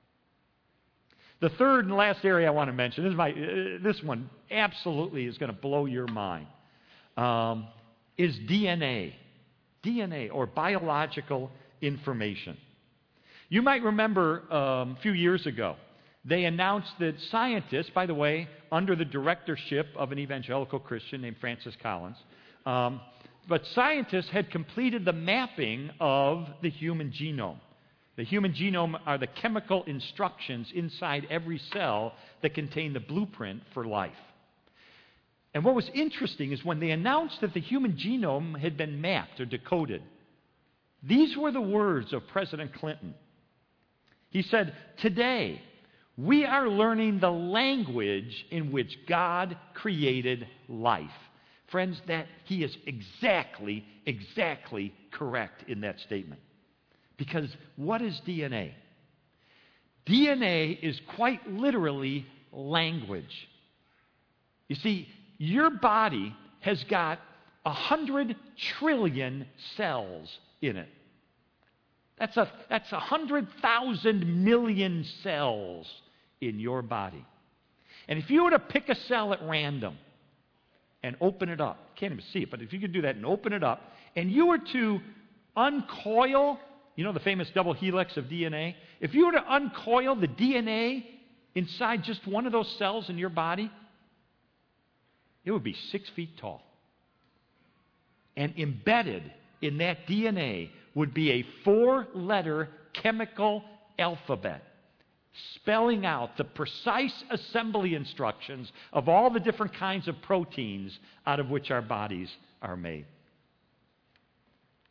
The 1.42 1.50
third 1.50 1.86
and 1.86 1.96
last 1.96 2.24
area 2.24 2.48
I 2.48 2.52
want 2.52 2.70
to 2.70 2.74
mention, 2.74 3.04
this, 3.04 3.14
my, 3.14 3.32
uh, 3.32 3.84
this 3.84 4.02
one 4.04 4.30
absolutely 4.50 5.26
is 5.26 5.38
going 5.38 5.54
to 5.54 5.60
blow 5.60 5.86
your 5.86 6.08
mind. 6.08 6.48
Um, 7.18 7.68
is 8.18 8.36
DNA. 8.50 9.14
DNA, 9.84 10.30
or 10.34 10.48
biological 10.48 11.52
information. 11.82 12.58
You 13.50 13.62
might 13.62 13.84
remember 13.84 14.52
um, 14.52 14.98
a 14.98 15.02
few 15.02 15.12
years 15.12 15.46
ago, 15.46 15.76
they 16.24 16.46
announced 16.46 16.92
that 17.00 17.14
scientists, 17.30 17.92
by 17.94 18.08
the 18.08 18.14
way, 18.14 18.48
under 18.72 18.96
the 18.96 19.06
directorship 19.06 19.88
of 19.96 20.12
an 20.12 20.18
evangelical 20.18 20.80
Christian 20.80 21.22
named 21.22 21.36
Francis 21.40 21.76
Collins, 21.84 22.18
um, 22.66 23.00
but 23.48 23.62
scientists 23.76 24.30
had 24.30 24.50
completed 24.50 25.06
the 25.06 25.14
mapping 25.14 25.92
of 26.00 26.48
the 26.64 26.70
human 26.72 27.12
genome. 27.12 27.60
The 28.18 28.24
human 28.24 28.54
genome 28.54 29.00
are 29.06 29.18
the 29.18 29.28
chemical 29.28 29.84
instructions 29.84 30.72
inside 30.74 31.28
every 31.30 31.60
cell 31.74 32.14
that 32.42 32.54
contain 32.54 32.94
the 32.94 33.00
blueprint 33.00 33.62
for 33.74 33.86
life. 33.86 34.14
And 35.54 35.64
what 35.64 35.76
was 35.76 35.90
interesting 35.94 36.52
is 36.52 36.64
when 36.64 36.80
they 36.80 36.92
announced 36.92 37.42
that 37.42 37.54
the 37.54 37.62
human 37.62 37.94
genome 37.94 38.60
had 38.60 38.78
been 38.78 39.02
mapped 39.02 39.40
or 39.40 39.46
decoded, 39.46 40.02
these 41.04 41.36
were 41.38 41.52
the 41.52 41.62
words 41.62 42.14
of 42.14 42.28
President 42.28 42.74
Clinton. 42.74 43.14
He 44.30 44.42
said, 44.42 44.74
Today, 44.98 45.62
we 46.18 46.46
are 46.46 46.70
learning 46.70 47.20
the 47.20 47.32
language 47.32 48.46
in 48.50 48.72
which 48.72 48.98
God 49.08 49.58
created 49.74 50.48
life. 50.68 51.10
Friends, 51.68 52.02
that 52.08 52.28
he 52.46 52.64
is 52.64 52.76
exactly, 52.86 53.86
exactly 54.06 54.94
correct 55.12 55.70
in 55.70 55.82
that 55.82 56.00
statement. 56.00 56.42
Because 57.18 57.50
what 57.76 58.02
is 58.02 58.20
DNA? 58.28 58.72
DNA 60.06 60.78
is 60.82 61.00
quite 61.16 61.48
literally 61.50 62.26
language. 62.52 63.48
You 64.68 64.76
see, 64.76 65.08
your 65.38 65.70
body 65.70 66.36
has 66.62 66.84
got 66.86 67.20
a 67.66 67.74
hundred 67.74 68.36
trillion 68.58 69.46
cells 69.76 70.38
in 70.62 70.78
it. 70.78 70.90
That's 72.18 72.38
a 72.38 72.50
that's 72.70 72.92
a 72.92 73.00
hundred 73.00 73.48
thousand 73.62 74.44
million 74.44 75.06
cells 75.22 75.88
in 76.42 76.60
your 76.60 76.82
body. 76.82 77.26
And 78.08 78.20
if 78.20 78.30
you 78.30 78.44
were 78.44 78.52
to 78.52 78.60
pick 78.60 78.90
a 78.90 78.96
cell 78.96 79.34
at 79.34 79.40
random 79.44 79.98
and 81.04 81.16
open 81.20 81.50
it 81.50 81.60
up, 81.60 81.96
can't 81.96 82.14
even 82.14 82.24
see 82.32 82.40
it, 82.40 82.52
but 82.52 82.62
if 82.62 82.72
you 82.72 82.80
could 82.80 82.94
do 82.94 83.02
that 83.02 83.16
and 83.16 83.26
open 83.26 83.54
it 83.54 83.64
up, 83.64 83.82
and 84.16 84.32
you 84.32 84.48
were 84.48 84.58
to 84.58 85.00
uncoil, 85.56 86.60
you 86.96 87.04
know 87.04 87.14
the 87.14 87.20
famous 87.20 87.50
double 87.54 87.74
helix 87.74 88.18
of 88.18 88.26
DNA? 88.26 88.76
If 89.02 89.14
you 89.14 89.26
were 89.26 89.34
to 89.34 89.54
uncoil 89.54 90.16
the 90.16 90.28
DNA 90.28 91.06
inside 91.54 92.04
just 92.04 92.26
one 92.28 92.46
of 92.46 92.52
those 92.52 92.74
cells 92.78 93.10
in 93.10 93.18
your 93.18 93.30
body, 93.30 93.72
it 95.44 95.52
would 95.52 95.64
be 95.64 95.76
six 95.92 96.10
feet 96.16 96.38
tall. 96.40 96.62
And 98.38 98.54
embedded 98.58 99.32
in 99.62 99.78
that 99.78 100.08
DNA 100.08 100.70
would 100.94 101.14
be 101.14 101.32
a 101.32 101.46
four 101.64 102.08
letter 102.14 102.70
chemical 102.94 103.64
alphabet 103.98 104.64
spelling 105.56 106.06
out 106.06 106.38
the 106.38 106.44
precise 106.44 107.24
assembly 107.30 107.96
instructions 107.96 108.72
of 108.94 109.10
all 109.10 109.30
the 109.30 109.40
different 109.40 109.74
kinds 109.74 110.08
of 110.08 110.22
proteins 110.22 110.98
out 111.26 111.40
of 111.40 111.50
which 111.50 111.72
our 111.72 111.82
bodies 111.82 112.30
are 112.62 112.78
made. 112.78 113.06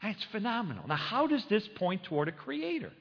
It's 0.05 0.25
phenomenal. 0.31 0.87
Now, 0.87 0.97
how 0.97 1.27
does 1.27 1.45
this 1.49 1.67
point 1.77 2.05
toward 2.05 2.29
a 2.29 2.33
creator? 2.33 2.93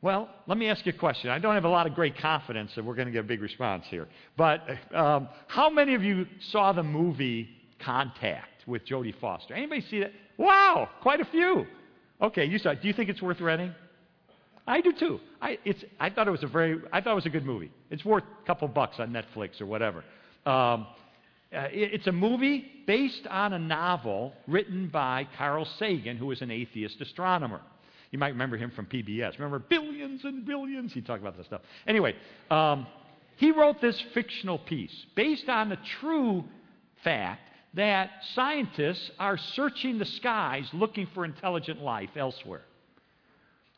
Well, 0.00 0.28
let 0.46 0.58
me 0.58 0.68
ask 0.68 0.84
you 0.86 0.92
a 0.92 0.98
question. 0.98 1.30
I 1.30 1.38
don't 1.38 1.54
have 1.54 1.64
a 1.64 1.68
lot 1.68 1.86
of 1.86 1.94
great 1.94 2.18
confidence 2.18 2.72
that 2.74 2.84
we're 2.84 2.94
going 2.94 3.06
to 3.06 3.12
get 3.12 3.20
a 3.20 3.28
big 3.28 3.40
response 3.40 3.84
here. 3.88 4.08
But 4.36 4.62
um, 4.92 5.28
how 5.46 5.70
many 5.70 5.94
of 5.94 6.02
you 6.02 6.26
saw 6.50 6.72
the 6.72 6.82
movie 6.82 7.48
Contact 7.84 8.66
with 8.66 8.84
Jodie 8.86 9.14
Foster? 9.20 9.54
Anybody 9.54 9.84
see 9.90 10.00
that? 10.00 10.12
Wow, 10.38 10.88
quite 11.02 11.20
a 11.20 11.24
few. 11.24 11.66
Okay, 12.20 12.44
you 12.44 12.58
saw 12.58 12.70
it. 12.70 12.82
Do 12.82 12.88
you 12.88 12.94
think 12.94 13.10
it's 13.10 13.22
worth 13.22 13.40
renting? 13.40 13.74
I 14.66 14.80
do 14.80 14.92
too. 14.92 15.18
I, 15.40 15.58
it's, 15.64 15.84
I 15.98 16.10
thought 16.10 16.28
it 16.28 16.32
was 16.32 16.44
a 16.44 16.48
very, 16.48 16.80
I 16.92 17.00
thought 17.00 17.12
it 17.12 17.16
was 17.16 17.26
a 17.26 17.30
good 17.30 17.44
movie. 17.44 17.72
It's 17.90 18.04
worth 18.04 18.24
a 18.42 18.46
couple 18.46 18.68
bucks 18.68 18.96
on 18.98 19.12
Netflix 19.12 19.60
or 19.60 19.66
whatever. 19.66 20.04
Um, 20.46 20.86
uh, 21.54 21.68
it, 21.72 21.94
it's 21.94 22.06
a 22.06 22.12
movie 22.12 22.64
based 22.86 23.26
on 23.28 23.52
a 23.52 23.58
novel 23.58 24.32
written 24.46 24.88
by 24.88 25.28
Carl 25.36 25.66
Sagan, 25.78 26.16
who 26.16 26.26
was 26.26 26.42
an 26.42 26.50
atheist 26.50 27.00
astronomer. 27.00 27.60
You 28.10 28.18
might 28.18 28.28
remember 28.28 28.56
him 28.56 28.70
from 28.70 28.86
PBS. 28.86 29.38
Remember 29.38 29.58
billions 29.58 30.24
and 30.24 30.44
billions? 30.44 30.92
He 30.92 31.00
talked 31.00 31.22
about 31.22 31.36
this 31.36 31.46
stuff. 31.46 31.62
Anyway, 31.86 32.14
um, 32.50 32.86
he 33.36 33.50
wrote 33.50 33.80
this 33.80 34.00
fictional 34.12 34.58
piece 34.58 34.94
based 35.16 35.48
on 35.48 35.70
the 35.70 35.78
true 36.00 36.44
fact 37.02 37.40
that 37.74 38.10
scientists 38.34 39.10
are 39.18 39.38
searching 39.54 39.98
the 39.98 40.04
skies 40.04 40.68
looking 40.74 41.08
for 41.14 41.24
intelligent 41.24 41.80
life 41.80 42.10
elsewhere. 42.16 42.62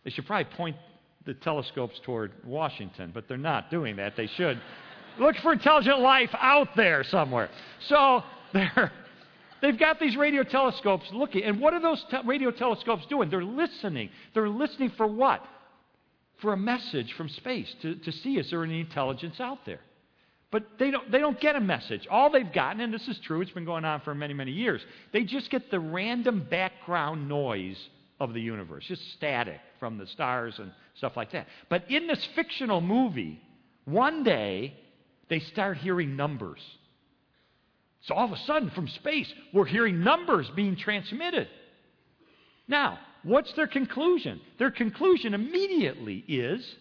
They 0.04 0.10
should 0.10 0.26
probably 0.26 0.52
point 0.56 0.76
the 1.24 1.34
telescopes 1.34 1.98
toward 2.04 2.32
Washington, 2.44 3.12
but 3.14 3.28
they're 3.28 3.37
not 3.38 3.70
doing 3.70 3.96
that. 3.96 4.16
They 4.16 4.26
should. 4.26 4.60
Look 5.18 5.37
for 5.37 5.53
intelligent 5.53 6.00
life 6.00 6.31
out 6.35 6.68
there 6.77 7.05
somewhere. 7.05 7.48
So 7.88 8.22
they've 9.62 9.79
got 9.79 10.00
these 10.00 10.16
radio 10.16 10.42
telescopes 10.42 11.07
looking. 11.12 11.44
And 11.44 11.61
what 11.61 11.74
are 11.74 11.81
those 11.81 12.05
te- 12.11 12.27
radio 12.27 12.50
telescopes 12.50 13.07
doing? 13.07 13.31
They're 13.31 13.44
listening. 13.44 14.11
They're 14.33 14.48
listening 14.48 14.90
for 14.96 15.07
what? 15.07 15.44
For 16.40 16.53
a 16.53 16.57
message 16.57 17.12
from 17.14 17.29
space 17.29 17.72
to, 17.83 17.94
to 17.94 18.12
see 18.12 18.38
is 18.38 18.50
there 18.50 18.64
any 18.64 18.81
intelligence 18.81 19.40
out 19.40 19.64
there. 19.64 19.81
But 20.50 20.79
they 20.79 20.92
don't, 20.92 21.11
they 21.11 21.18
don't 21.18 21.40
get 21.40 21.57
a 21.57 21.61
message. 21.61 22.07
All 22.09 22.31
they've 22.31 22.53
gotten, 22.53 22.81
and 22.81 22.94
this 22.94 23.09
is 23.09 23.18
true, 23.20 23.40
it's 23.40 23.50
been 23.50 23.64
going 23.64 23.85
on 23.85 24.03
for 24.03 24.14
many, 24.14 24.35
many 24.35 24.53
years, 24.53 24.81
they 25.12 25.24
just 25.24 25.50
get 25.50 25.68
the 25.70 25.81
random 25.81 26.46
background 26.48 27.29
noise 27.29 27.77
of 28.20 28.33
the 28.35 28.40
universe, 28.40 28.85
just 28.87 29.03
static 29.14 29.59
from 29.81 29.98
the 29.98 30.07
stars 30.07 30.55
and 30.61 30.70
stuff 30.96 31.16
like 31.16 31.33
that. 31.33 31.48
But 31.68 31.90
in 31.90 32.07
this 32.07 32.24
fictional 32.37 32.81
movie, 32.81 33.40
one 33.85 34.22
day 34.22 34.74
they 35.28 35.40
start 35.40 35.78
hearing 35.78 36.16
numbers. 36.16 36.60
So 38.02 38.14
all 38.14 38.26
of 38.26 38.32
a 38.32 38.42
sudden, 38.44 38.70
from 38.70 38.88
space, 38.88 39.32
we're 39.52 39.64
hearing 39.64 40.04
numbers 40.04 40.50
being 40.54 40.76
transmitted. 40.76 41.48
Now, 42.68 42.98
what's 43.22 43.52
their 43.54 43.66
conclusion? 43.66 44.40
Their 44.58 44.70
conclusion 44.70 45.32
immediately 45.32 46.24
is 46.28 46.76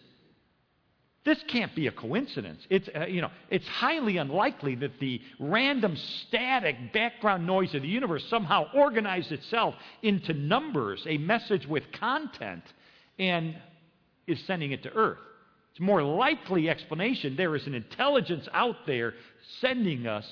this 1.24 1.42
can't 1.48 1.74
be 1.74 1.86
a 1.86 1.92
coincidence. 1.92 2.60
It's, 2.68 2.88
uh, 2.94 3.06
you 3.06 3.22
know, 3.22 3.30
it's 3.48 3.66
highly 3.66 4.18
unlikely 4.18 4.74
that 4.76 5.00
the 5.00 5.22
random 5.40 5.96
static 5.96 6.92
background 6.92 7.46
noise 7.46 7.74
of 7.74 7.80
the 7.80 7.88
universe 7.88 8.24
somehow 8.28 8.66
organized 8.74 9.32
itself 9.32 9.74
into 10.02 10.34
numbers, 10.34 11.02
a 11.08 11.16
message 11.16 11.66
with 11.66 11.84
content, 11.98 12.64
and 13.18 13.56
is 14.26 14.38
sending 14.46 14.72
it 14.72 14.82
to 14.82 14.92
Earth. 14.92 15.18
It's 15.74 15.80
a 15.80 15.82
more 15.82 16.04
likely 16.04 16.70
explanation 16.70 17.34
there 17.34 17.56
is 17.56 17.66
an 17.66 17.74
intelligence 17.74 18.46
out 18.52 18.86
there 18.86 19.12
sending 19.60 20.06
us 20.06 20.24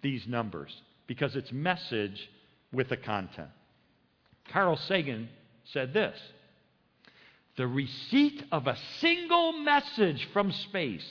these 0.00 0.26
numbers 0.26 0.74
because 1.06 1.36
it's 1.36 1.52
message 1.52 2.30
with 2.72 2.90
a 2.90 2.96
content. 2.96 3.50
Carl 4.50 4.78
Sagan 4.78 5.28
said 5.64 5.92
this 5.92 6.18
the 7.58 7.66
receipt 7.66 8.42
of 8.50 8.66
a 8.66 8.78
single 9.00 9.52
message 9.52 10.26
from 10.32 10.50
space 10.50 11.06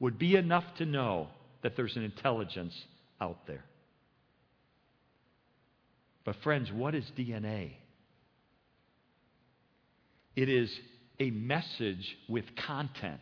would 0.00 0.18
be 0.18 0.34
enough 0.36 0.64
to 0.78 0.86
know 0.86 1.28
that 1.60 1.76
there's 1.76 1.96
an 1.96 2.04
intelligence 2.04 2.74
out 3.20 3.46
there. 3.46 3.64
But, 6.24 6.36
friends, 6.36 6.72
what 6.72 6.94
is 6.94 7.04
DNA? 7.14 7.72
It 10.34 10.48
is 10.48 10.74
a 11.18 11.30
message 11.30 12.16
with 12.28 12.44
content, 12.56 13.20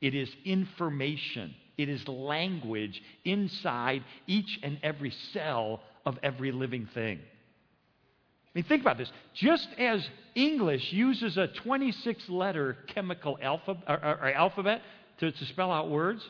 it 0.00 0.14
is 0.14 0.30
information, 0.44 1.54
it 1.76 1.88
is 1.88 2.06
language 2.08 3.02
inside 3.24 4.04
each 4.26 4.58
and 4.62 4.78
every 4.82 5.12
cell 5.32 5.80
of 6.06 6.18
every 6.22 6.52
living 6.52 6.88
thing. 6.94 7.18
I 7.18 8.58
mean, 8.58 8.64
think 8.64 8.82
about 8.82 8.98
this. 8.98 9.10
Just 9.34 9.68
as 9.78 10.04
English 10.34 10.92
uses 10.92 11.36
a 11.36 11.46
26 11.46 12.28
letter 12.28 12.78
chemical 12.88 13.38
alpha, 13.40 13.76
or, 13.86 13.94
or 13.94 14.32
alphabet 14.32 14.82
to, 15.20 15.30
to 15.30 15.44
spell 15.46 15.70
out 15.70 15.88
words, 15.88 16.22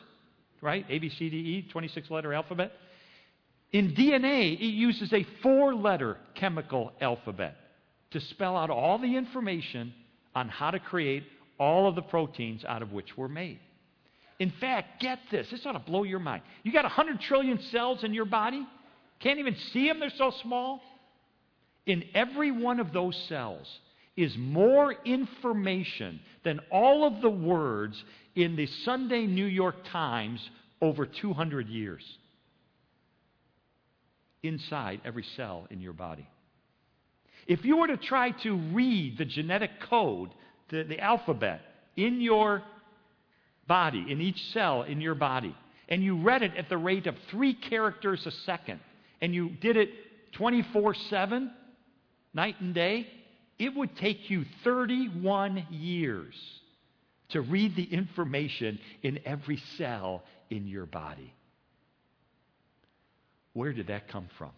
right? 0.61 0.85
A, 0.87 0.99
B, 0.99 1.09
C, 1.09 1.29
D, 1.29 1.37
E, 1.37 1.67
26 1.71 2.11
letter 2.11 2.33
alphabet. 2.33 2.73
In 3.71 3.95
DNA, 3.95 4.53
it 4.53 4.73
uses 4.73 5.11
a 5.13 5.25
four 5.41 5.73
letter 5.73 6.17
chemical 6.35 6.91
alphabet 7.01 7.55
to 8.11 8.19
spell 8.19 8.55
out 8.55 8.69
all 8.69 8.99
the 8.99 9.15
information 9.15 9.93
on 10.35 10.49
how 10.49 10.71
to 10.71 10.79
create 10.79 11.23
all 11.59 11.87
of 11.87 11.95
the 11.95 12.01
proteins 12.01 12.63
out 12.65 12.81
of 12.81 12.91
which 12.91 13.15
we're 13.17 13.27
made. 13.27 13.59
In 14.39 14.51
fact, 14.59 15.01
get 15.01 15.19
this. 15.29 15.47
This 15.51 15.65
ought 15.65 15.73
to 15.73 15.79
blow 15.79 16.03
your 16.03 16.19
mind. 16.19 16.41
You 16.63 16.71
got 16.71 16.83
100 16.83 17.19
trillion 17.21 17.59
cells 17.71 18.03
in 18.03 18.13
your 18.13 18.25
body? 18.25 18.65
Can't 19.19 19.37
even 19.37 19.55
see 19.71 19.87
them, 19.87 19.99
they're 19.99 20.11
so 20.17 20.31
small. 20.41 20.81
In 21.85 22.03
every 22.15 22.51
one 22.51 22.79
of 22.79 22.91
those 22.91 23.15
cells 23.29 23.67
is 24.17 24.35
more 24.37 24.95
information 25.05 26.19
than 26.43 26.59
all 26.71 27.05
of 27.05 27.21
the 27.21 27.29
words 27.29 28.03
in 28.35 28.55
the 28.55 28.67
Sunday 28.83 29.25
New 29.27 29.45
York 29.45 29.75
Times 29.91 30.39
over 30.81 31.05
200 31.05 31.67
years. 31.67 32.03
inside 34.43 35.01
every 35.05 35.25
cell 35.35 35.67
in 35.69 35.81
your 35.81 35.93
body. 35.93 36.27
If 37.51 37.65
you 37.65 37.75
were 37.75 37.87
to 37.87 37.97
try 37.97 38.31
to 38.43 38.55
read 38.55 39.17
the 39.17 39.25
genetic 39.25 39.71
code, 39.89 40.29
the, 40.69 40.83
the 40.83 40.97
alphabet, 41.01 41.59
in 41.97 42.21
your 42.21 42.63
body, 43.67 44.05
in 44.07 44.21
each 44.21 44.41
cell 44.53 44.83
in 44.83 45.01
your 45.01 45.15
body, 45.15 45.53
and 45.89 46.01
you 46.01 46.21
read 46.21 46.43
it 46.43 46.55
at 46.55 46.69
the 46.69 46.77
rate 46.77 47.07
of 47.07 47.15
three 47.29 47.53
characters 47.53 48.25
a 48.25 48.31
second, 48.31 48.79
and 49.19 49.35
you 49.35 49.49
did 49.49 49.75
it 49.75 49.89
24 50.31 50.93
7, 50.93 51.51
night 52.33 52.55
and 52.61 52.73
day, 52.73 53.05
it 53.59 53.75
would 53.75 53.97
take 53.97 54.29
you 54.29 54.45
31 54.63 55.65
years 55.71 56.35
to 57.31 57.41
read 57.41 57.75
the 57.75 57.83
information 57.83 58.79
in 59.03 59.19
every 59.25 59.61
cell 59.77 60.23
in 60.49 60.67
your 60.67 60.85
body. 60.85 61.33
Where 63.51 63.73
did 63.73 63.87
that 63.87 64.07
come 64.07 64.29
from? 64.37 64.51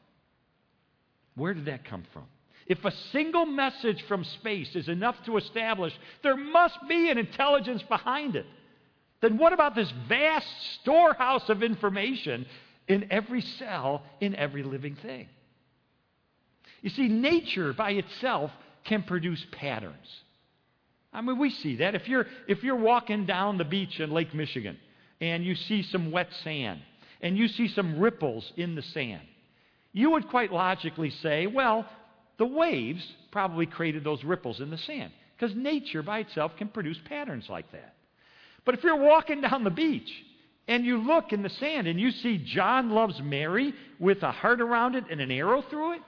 Where 1.34 1.56
did 1.56 1.66
that 1.66 1.86
come 1.86 2.04
from? 2.14 2.26
If 2.68 2.84
a 2.86 2.92
single 3.12 3.46
message 3.46 4.04
from 4.08 4.24
space 4.24 4.76
is 4.76 4.88
enough 4.88 5.16
to 5.26 5.38
establish 5.38 5.94
there 6.22 6.38
must 6.38 6.78
be 6.88 7.10
an 7.10 7.18
intelligence 7.18 7.84
behind 7.84 8.36
it, 8.36 8.46
then 9.22 9.38
what 9.38 9.54
about 9.54 9.76
this 9.76 9.92
vast 10.08 10.48
storehouse 10.82 11.50
of 11.50 11.64
information 11.64 12.46
in 12.88 13.08
every 13.12 13.42
cell 13.42 14.04
in 14.20 14.36
every 14.36 14.64
living 14.64 14.96
thing? 14.96 15.28
You 16.82 16.90
see, 16.90 17.08
nature 17.08 17.74
by 17.74 17.92
itself 17.92 18.52
can 18.86 19.04
produce 19.04 19.44
patterns. 19.52 20.08
I 21.14 21.22
mean, 21.22 21.38
we 21.38 21.52
see 21.52 21.78
that. 21.78 21.96
If 21.96 22.08
you're, 22.10 22.26
if 22.48 22.64
you're 22.64 22.76
walking 22.76 23.26
down 23.26 23.58
the 23.58 23.66
beach 23.66 24.00
in 24.00 24.12
Lake 24.12 24.34
Michigan 24.34 24.78
and 25.22 25.46
you 25.46 25.56
see 25.56 25.84
some 25.84 26.12
wet 26.12 26.28
sand 26.44 26.82
and 27.22 27.38
you 27.38 27.48
see 27.48 27.68
some 27.70 28.00
ripples 28.00 28.52
in 28.58 28.76
the 28.76 28.82
sand, 28.82 29.22
you 29.94 30.10
would 30.12 30.28
quite 30.28 30.52
logically 30.52 31.12
say, 31.12 31.48
well, 31.48 31.88
the 32.38 32.46
waves 32.46 33.06
probably 33.32 33.66
created 33.66 34.04
those 34.04 34.24
ripples 34.24 34.60
in 34.60 34.70
the 34.70 34.78
sand 34.78 35.12
because 35.38 35.56
nature 35.56 36.02
by 36.02 36.20
itself 36.20 36.54
can 36.58 36.68
produce 36.68 36.98
patterns 37.06 37.46
like 37.50 37.72
that. 37.72 37.96
But 38.66 38.76
if 38.76 38.84
you're 38.84 38.96
walking 38.96 39.42
down 39.42 39.64
the 39.64 39.70
beach 39.70 40.10
and 40.68 40.86
you 40.86 40.98
look 40.98 41.34
in 41.34 41.44
the 41.44 41.50
sand 41.50 41.88
and 41.88 42.00
you 42.00 42.12
see 42.12 42.38
John 42.38 42.92
loves 42.92 43.22
Mary 43.22 43.74
with 44.00 44.24
a 44.24 44.32
heart 44.32 44.62
around 44.62 44.96
it 44.96 45.06
and 45.12 45.20
an 45.20 45.32
arrow 45.32 45.62
through 45.62 45.94
it, 45.94 46.02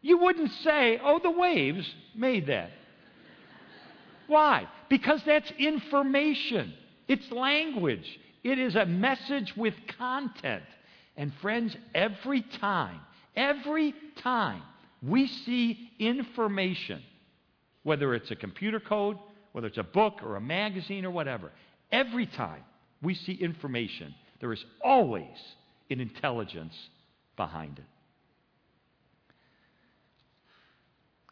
you 0.00 0.18
wouldn't 0.18 0.50
say, 0.62 1.00
oh, 1.02 1.18
the 1.18 1.30
waves 1.30 1.88
made 2.14 2.46
that. 2.46 2.70
Why? 4.28 4.68
Because 4.88 5.20
that's 5.26 5.50
information, 5.58 6.72
it's 7.08 7.30
language, 7.32 8.06
it 8.44 8.58
is 8.58 8.76
a 8.76 8.86
message 8.86 9.54
with 9.56 9.74
content. 9.98 10.62
And 11.16 11.32
friends, 11.42 11.76
every 11.94 12.42
time, 12.60 13.00
every 13.34 13.92
time 14.22 14.62
we 15.02 15.26
see 15.26 15.90
information, 15.98 17.02
whether 17.82 18.14
it's 18.14 18.30
a 18.30 18.36
computer 18.36 18.80
code, 18.80 19.16
whether 19.52 19.66
it's 19.66 19.78
a 19.78 19.82
book 19.82 20.20
or 20.22 20.36
a 20.36 20.40
magazine 20.40 21.04
or 21.04 21.10
whatever, 21.10 21.50
every 21.92 22.26
time 22.26 22.62
we 23.02 23.14
see 23.14 23.32
information, 23.32 24.14
there 24.40 24.52
is 24.52 24.64
always 24.82 25.36
an 25.90 26.00
intelligence 26.00 26.74
behind 27.36 27.78
it. 27.78 27.84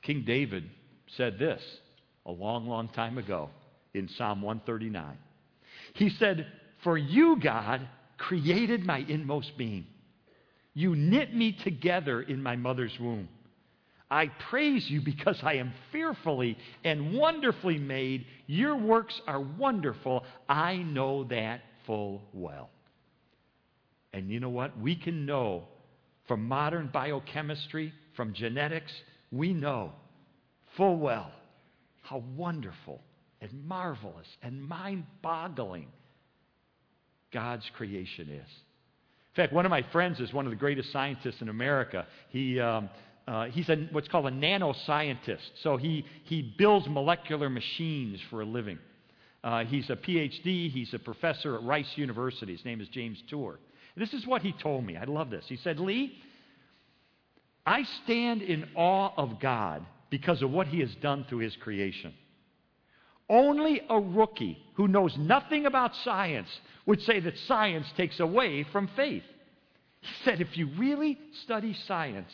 King 0.02 0.24
David 0.24 0.70
said 1.16 1.38
this 1.38 1.60
a 2.24 2.30
long, 2.30 2.66
long 2.66 2.88
time 2.88 3.18
ago 3.18 3.50
in 3.94 4.08
Psalm 4.16 4.40
139. 4.42 5.18
He 5.94 6.10
said, 6.10 6.46
For 6.84 6.96
you, 6.96 7.38
God, 7.40 7.88
created 8.18 8.84
my 8.84 8.98
inmost 8.98 9.56
being. 9.58 9.86
You 10.74 10.94
knit 10.94 11.34
me 11.34 11.52
together 11.64 12.22
in 12.22 12.42
my 12.42 12.54
mother's 12.54 12.92
womb. 13.00 13.28
I 14.10 14.28
praise 14.50 14.88
you 14.88 15.00
because 15.00 15.38
I 15.42 15.54
am 15.54 15.72
fearfully 15.90 16.56
and 16.84 17.14
wonderfully 17.14 17.78
made. 17.78 18.26
Your 18.46 18.76
works 18.76 19.20
are 19.26 19.40
wonderful. 19.40 20.24
I 20.48 20.76
know 20.76 21.24
that 21.24 21.62
full 21.86 22.22
well. 22.32 22.70
And 24.12 24.30
you 24.30 24.40
know 24.40 24.48
what? 24.48 24.78
We 24.78 24.96
can 24.96 25.26
know 25.26 25.64
from 26.28 26.46
modern 26.46 26.88
biochemistry, 26.92 27.92
from 28.16 28.32
genetics, 28.32 28.92
we 29.30 29.52
know 29.52 29.92
full 30.76 30.98
well 30.98 31.30
how 32.02 32.22
wonderful 32.36 33.00
and 33.40 33.50
marvelous 33.66 34.26
and 34.42 34.62
mind 34.62 35.04
boggling 35.22 35.88
God's 37.32 37.68
creation 37.76 38.28
is. 38.30 38.48
In 39.36 39.42
fact, 39.42 39.52
one 39.52 39.66
of 39.66 39.70
my 39.70 39.82
friends 39.92 40.20
is 40.20 40.32
one 40.32 40.46
of 40.46 40.50
the 40.50 40.56
greatest 40.56 40.92
scientists 40.92 41.42
in 41.42 41.48
America. 41.48 42.06
He, 42.30 42.58
um, 42.58 42.88
uh, 43.26 43.46
he's 43.46 43.68
a, 43.68 43.76
what's 43.90 44.08
called 44.08 44.26
a 44.26 44.30
nanoscientist. 44.30 45.50
So 45.62 45.76
he, 45.76 46.04
he 46.24 46.42
builds 46.42 46.88
molecular 46.88 47.50
machines 47.50 48.20
for 48.30 48.40
a 48.40 48.44
living. 48.44 48.78
Uh, 49.42 49.64
he's 49.64 49.90
a 49.90 49.96
PhD. 49.96 50.70
He's 50.70 50.94
a 50.94 50.98
professor 50.98 51.56
at 51.56 51.62
Rice 51.62 51.90
University. 51.96 52.52
His 52.52 52.64
name 52.64 52.80
is 52.80 52.88
James 52.88 53.22
Tour. 53.28 53.58
This 53.96 54.12
is 54.12 54.26
what 54.26 54.42
he 54.42 54.52
told 54.52 54.84
me. 54.84 54.96
I 54.96 55.04
love 55.04 55.30
this. 55.30 55.44
He 55.48 55.56
said, 55.56 55.80
Lee, 55.80 56.12
I 57.64 57.84
stand 58.04 58.42
in 58.42 58.68
awe 58.74 59.10
of 59.16 59.40
God 59.40 59.84
because 60.10 60.42
of 60.42 60.50
what 60.50 60.68
he 60.68 60.80
has 60.80 60.94
done 60.96 61.24
through 61.28 61.38
his 61.38 61.56
creation. 61.56 62.12
Only 63.28 63.82
a 63.88 63.98
rookie 63.98 64.58
who 64.74 64.86
knows 64.86 65.16
nothing 65.18 65.66
about 65.66 65.96
science 66.04 66.48
would 66.84 67.00
say 67.02 67.18
that 67.20 67.36
science 67.48 67.86
takes 67.96 68.20
away 68.20 68.64
from 68.70 68.88
faith. 68.94 69.24
He 70.00 70.08
said, 70.24 70.40
if 70.40 70.56
you 70.56 70.68
really 70.78 71.18
study 71.42 71.74
science, 71.88 72.30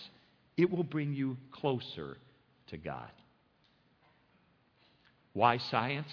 it 0.57 0.71
will 0.71 0.85
bring 0.85 1.15
you 1.15 1.37
closer 1.51 2.17
to 2.69 2.77
God. 2.77 3.11
Why 5.33 5.59
science? 5.59 6.11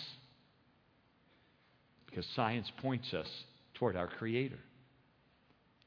Because 2.06 2.26
science 2.36 2.72
points 2.82 3.14
us 3.14 3.28
toward 3.76 3.96
our 3.96 4.08
Creator. 4.08 4.60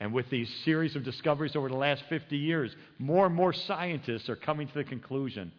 And 0.01 0.13
with 0.13 0.29
these 0.31 0.53
series 0.65 0.97
of 0.97 1.05
discoveries 1.05 1.55
over 1.55 1.69
the 1.69 1.77
last 1.77 2.03
50 2.09 2.37
years, 2.37 2.75
more 2.99 3.27
and 3.27 3.35
more 3.35 3.53
scientists 3.53 4.29
are 4.29 4.37
coming 4.37 4.67
to 4.67 4.75
the 4.75 4.83
conclusion 4.83 5.53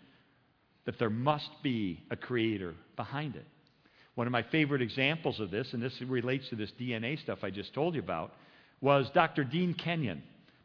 that 0.86 1.00
there 1.00 1.10
must 1.10 1.50
be 1.64 2.04
a 2.12 2.18
creator 2.18 2.76
behind 2.98 3.38
it. 3.38 3.46
One 4.16 4.28
of 4.28 4.32
my 4.32 4.44
favorite 4.44 4.82
examples 4.82 5.40
of 5.40 5.50
this, 5.50 5.72
and 5.74 5.82
this 5.82 6.00
relates 6.02 6.50
to 6.50 6.56
this 6.56 6.72
DNA 6.80 7.22
stuff 7.22 7.40
I 7.42 7.52
just 7.52 7.74
told 7.74 7.96
you 7.96 8.02
about, 8.02 8.34
was 8.82 9.10
Dr. 9.14 9.46
Dean 9.46 9.74
Kenyon. 9.74 10.22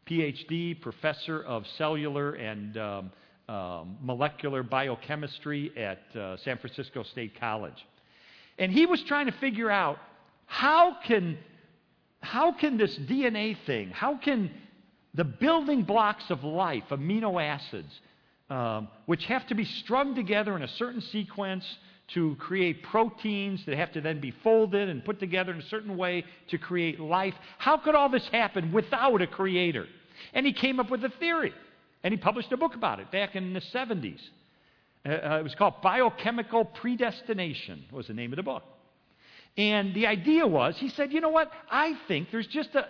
PhD, 0.09 0.79
professor 0.79 1.41
of 1.43 1.65
cellular 1.77 2.33
and 2.33 2.77
um, 2.77 3.11
um, 3.47 3.97
molecular 4.01 4.63
biochemistry 4.63 5.71
at 5.77 5.99
uh, 6.15 6.37
San 6.37 6.57
Francisco 6.57 7.03
State 7.03 7.39
College. 7.39 7.85
And 8.57 8.71
he 8.71 8.85
was 8.85 9.01
trying 9.03 9.25
to 9.25 9.31
figure 9.33 9.69
out 9.69 9.97
how 10.45 10.97
can, 11.05 11.37
how 12.21 12.51
can 12.51 12.77
this 12.77 12.95
DNA 12.97 13.57
thing, 13.65 13.89
how 13.89 14.17
can 14.17 14.51
the 15.13 15.23
building 15.23 15.83
blocks 15.83 16.25
of 16.29 16.43
life, 16.43 16.83
amino 16.89 17.41
acids, 17.41 17.91
um, 18.49 18.87
which 19.05 19.25
have 19.25 19.47
to 19.47 19.55
be 19.55 19.65
strung 19.65 20.15
together 20.15 20.55
in 20.55 20.61
a 20.61 20.67
certain 20.67 21.01
sequence 21.01 21.63
to 22.13 22.35
create 22.35 22.83
proteins 22.83 23.63
that 23.65 23.77
have 23.77 23.91
to 23.91 24.01
then 24.01 24.19
be 24.19 24.31
folded 24.43 24.89
and 24.89 25.05
put 25.05 25.19
together 25.19 25.53
in 25.53 25.59
a 25.59 25.67
certain 25.69 25.95
way 25.95 26.25
to 26.49 26.57
create 26.57 26.99
life. 26.99 27.35
How 27.57 27.77
could 27.77 27.95
all 27.95 28.09
this 28.09 28.27
happen 28.31 28.71
without 28.71 29.21
a 29.21 29.27
creator? 29.27 29.87
And 30.33 30.45
he 30.45 30.53
came 30.53 30.79
up 30.79 30.89
with 30.89 31.03
a 31.03 31.09
theory. 31.19 31.53
And 32.03 32.13
he 32.13 32.17
published 32.17 32.51
a 32.51 32.57
book 32.57 32.75
about 32.75 32.99
it 32.99 33.11
back 33.11 33.35
in 33.35 33.53
the 33.53 33.61
70s. 33.61 34.19
Uh, 35.05 35.09
uh, 35.09 35.39
it 35.39 35.43
was 35.43 35.55
called 35.55 35.75
Biochemical 35.81 36.65
Predestination, 36.65 37.85
was 37.91 38.07
the 38.07 38.13
name 38.13 38.31
of 38.31 38.37
the 38.37 38.43
book. 38.43 38.63
And 39.57 39.93
the 39.93 40.07
idea 40.07 40.45
was, 40.47 40.77
he 40.77 40.89
said, 40.89 41.11
you 41.11 41.21
know 41.21 41.29
what? 41.29 41.51
I 41.69 41.93
think 42.07 42.29
there's 42.31 42.47
just 42.47 42.75
a, 42.75 42.87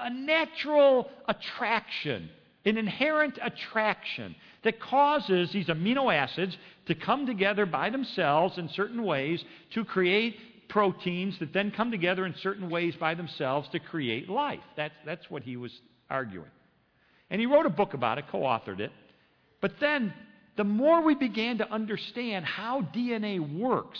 a 0.00 0.10
natural 0.10 1.10
attraction, 1.26 2.28
an 2.66 2.76
inherent 2.76 3.38
attraction 3.40 4.34
that 4.64 4.80
causes 4.80 5.52
these 5.52 5.68
amino 5.68 6.14
acids 6.14 6.56
to 6.86 6.94
come 6.94 7.26
together 7.26 7.64
by 7.64 7.90
themselves 7.90 8.58
in 8.58 8.68
certain 8.70 9.02
ways 9.04 9.42
to 9.72 9.84
create 9.84 10.36
proteins 10.68 11.38
that 11.38 11.52
then 11.52 11.70
come 11.70 11.90
together 11.90 12.26
in 12.26 12.34
certain 12.42 12.70
ways 12.70 12.94
by 12.98 13.14
themselves 13.14 13.68
to 13.70 13.78
create 13.78 14.28
life. 14.28 14.60
That's, 14.76 14.94
that's 15.04 15.30
what 15.30 15.42
he 15.42 15.56
was 15.56 15.72
arguing. 16.10 16.50
And 17.32 17.40
he 17.40 17.46
wrote 17.46 17.64
a 17.64 17.70
book 17.70 17.94
about 17.94 18.18
it, 18.18 18.26
co 18.30 18.40
authored 18.40 18.78
it. 18.78 18.92
But 19.62 19.80
then, 19.80 20.12
the 20.56 20.64
more 20.64 21.00
we 21.00 21.14
began 21.14 21.58
to 21.58 21.72
understand 21.72 22.44
how 22.44 22.82
DNA 22.94 23.40
works, 23.58 23.98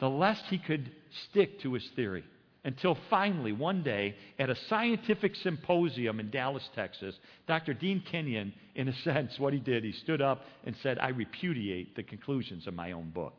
the 0.00 0.08
less 0.08 0.40
he 0.48 0.56
could 0.56 0.90
stick 1.28 1.60
to 1.60 1.74
his 1.74 1.86
theory. 1.94 2.24
Until 2.64 2.96
finally, 3.10 3.52
one 3.52 3.82
day, 3.82 4.16
at 4.38 4.48
a 4.48 4.56
scientific 4.68 5.36
symposium 5.36 6.20
in 6.20 6.30
Dallas, 6.30 6.68
Texas, 6.74 7.14
Dr. 7.46 7.74
Dean 7.74 8.02
Kenyon, 8.10 8.54
in 8.74 8.88
a 8.88 8.96
sense, 9.04 9.38
what 9.38 9.52
he 9.52 9.60
did, 9.60 9.84
he 9.84 9.92
stood 9.92 10.22
up 10.22 10.46
and 10.64 10.74
said, 10.82 10.98
I 10.98 11.08
repudiate 11.08 11.96
the 11.96 12.02
conclusions 12.02 12.66
of 12.66 12.72
my 12.72 12.92
own 12.92 13.10
book. 13.10 13.34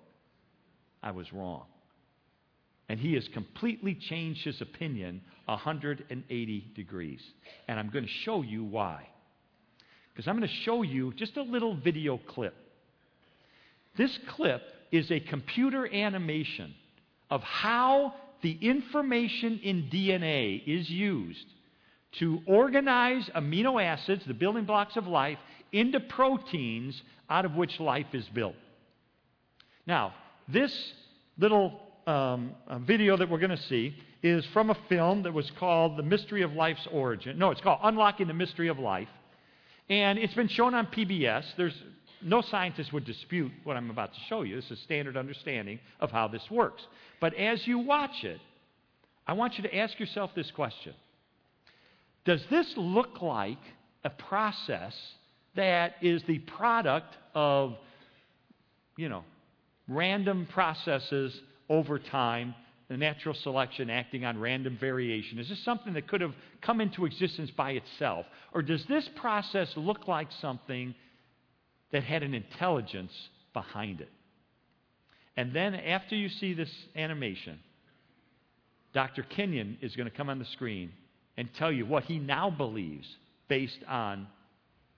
I 1.01 1.09
was 1.09 1.33
wrong. 1.33 1.65
And 2.89 2.99
he 2.99 3.15
has 3.15 3.27
completely 3.33 3.95
changed 3.95 4.45
his 4.45 4.61
opinion 4.61 5.21
180 5.45 6.71
degrees. 6.75 7.21
And 7.67 7.79
I'm 7.79 7.89
going 7.89 8.05
to 8.05 8.11
show 8.23 8.41
you 8.41 8.63
why. 8.63 9.07
Because 10.13 10.27
I'm 10.27 10.37
going 10.37 10.47
to 10.47 10.55
show 10.63 10.81
you 10.81 11.13
just 11.13 11.37
a 11.37 11.43
little 11.43 11.75
video 11.75 12.17
clip. 12.17 12.55
This 13.97 14.17
clip 14.29 14.61
is 14.91 15.11
a 15.11 15.19
computer 15.19 15.91
animation 15.93 16.73
of 17.29 17.41
how 17.43 18.13
the 18.41 18.57
information 18.61 19.59
in 19.63 19.89
DNA 19.91 20.63
is 20.65 20.89
used 20.89 21.45
to 22.19 22.39
organize 22.45 23.29
amino 23.35 23.83
acids, 23.83 24.23
the 24.25 24.33
building 24.33 24.65
blocks 24.65 24.95
of 24.95 25.07
life, 25.07 25.37
into 25.71 25.99
proteins 25.99 27.01
out 27.29 27.45
of 27.45 27.53
which 27.55 27.79
life 27.79 28.07
is 28.13 28.25
built. 28.33 28.55
Now, 29.85 30.13
this 30.47 30.73
little 31.37 31.79
um, 32.07 32.55
video 32.85 33.17
that 33.17 33.29
we're 33.29 33.37
going 33.37 33.51
to 33.51 33.63
see 33.63 33.95
is 34.23 34.45
from 34.53 34.69
a 34.69 34.77
film 34.89 35.23
that 35.23 35.33
was 35.33 35.51
called 35.59 35.97
The 35.97 36.03
Mystery 36.03 36.41
of 36.41 36.53
Life's 36.53 36.87
Origin. 36.91 37.37
No, 37.37 37.51
it's 37.51 37.61
called 37.61 37.79
Unlocking 37.83 38.27
the 38.27 38.33
Mystery 38.33 38.69
of 38.69 38.79
Life. 38.79 39.09
And 39.89 40.17
it's 40.17 40.33
been 40.33 40.47
shown 40.47 40.73
on 40.73 40.87
PBS. 40.87 41.43
There's 41.55 41.75
no 42.21 42.41
scientist 42.41 42.91
would 42.93 43.05
dispute 43.05 43.51
what 43.63 43.77
I'm 43.77 43.89
about 43.89 44.13
to 44.13 44.19
show 44.27 44.41
you. 44.41 44.55
This 44.55 44.71
is 44.71 44.79
standard 44.79 45.15
understanding 45.17 45.79
of 45.99 46.11
how 46.11 46.27
this 46.27 46.43
works. 46.49 46.83
But 47.21 47.35
as 47.35 47.65
you 47.67 47.79
watch 47.79 48.23
it, 48.23 48.39
I 49.27 49.33
want 49.33 49.57
you 49.57 49.63
to 49.63 49.75
ask 49.75 49.99
yourself 49.99 50.31
this 50.35 50.49
question 50.51 50.93
Does 52.25 52.41
this 52.49 52.73
look 52.75 53.21
like 53.21 53.59
a 54.03 54.09
process 54.09 54.93
that 55.55 55.95
is 56.01 56.21
the 56.27 56.39
product 56.39 57.15
of, 57.35 57.75
you 58.95 59.09
know, 59.09 59.23
random 59.87 60.47
processes 60.51 61.37
over 61.69 61.99
time, 61.99 62.55
the 62.89 62.97
natural 62.97 63.35
selection 63.35 63.89
acting 63.89 64.23
on 64.25 64.39
random 64.39 64.77
variation? 64.79 65.39
Is 65.39 65.49
this 65.49 65.63
something 65.63 65.93
that 65.93 66.07
could 66.07 66.21
have 66.21 66.33
come 66.61 66.79
into 66.79 67.05
existence 67.05 67.51
by 67.51 67.71
itself? 67.71 68.25
Or 68.53 68.61
does 68.61 68.85
this 68.85 69.07
process 69.17 69.71
look 69.75 70.07
like 70.07 70.29
something 70.41 70.95
that 71.91 72.03
had 72.03 72.23
an 72.23 72.33
intelligence 72.33 73.11
behind 73.53 74.01
it? 74.01 74.09
And 75.35 75.53
then 75.53 75.75
after 75.75 76.15
you 76.15 76.29
see 76.29 76.53
this 76.53 76.71
animation, 76.95 77.59
Dr. 78.93 79.23
Kenyon 79.23 79.77
is 79.81 79.95
going 79.95 80.09
to 80.09 80.15
come 80.15 80.29
on 80.29 80.39
the 80.39 80.45
screen 80.45 80.91
and 81.35 81.49
tell 81.53 81.71
you 81.71 81.85
what 81.85 82.03
he 82.03 82.17
now 82.17 82.49
believes 82.49 83.07
based 83.47 83.83
on 83.87 84.27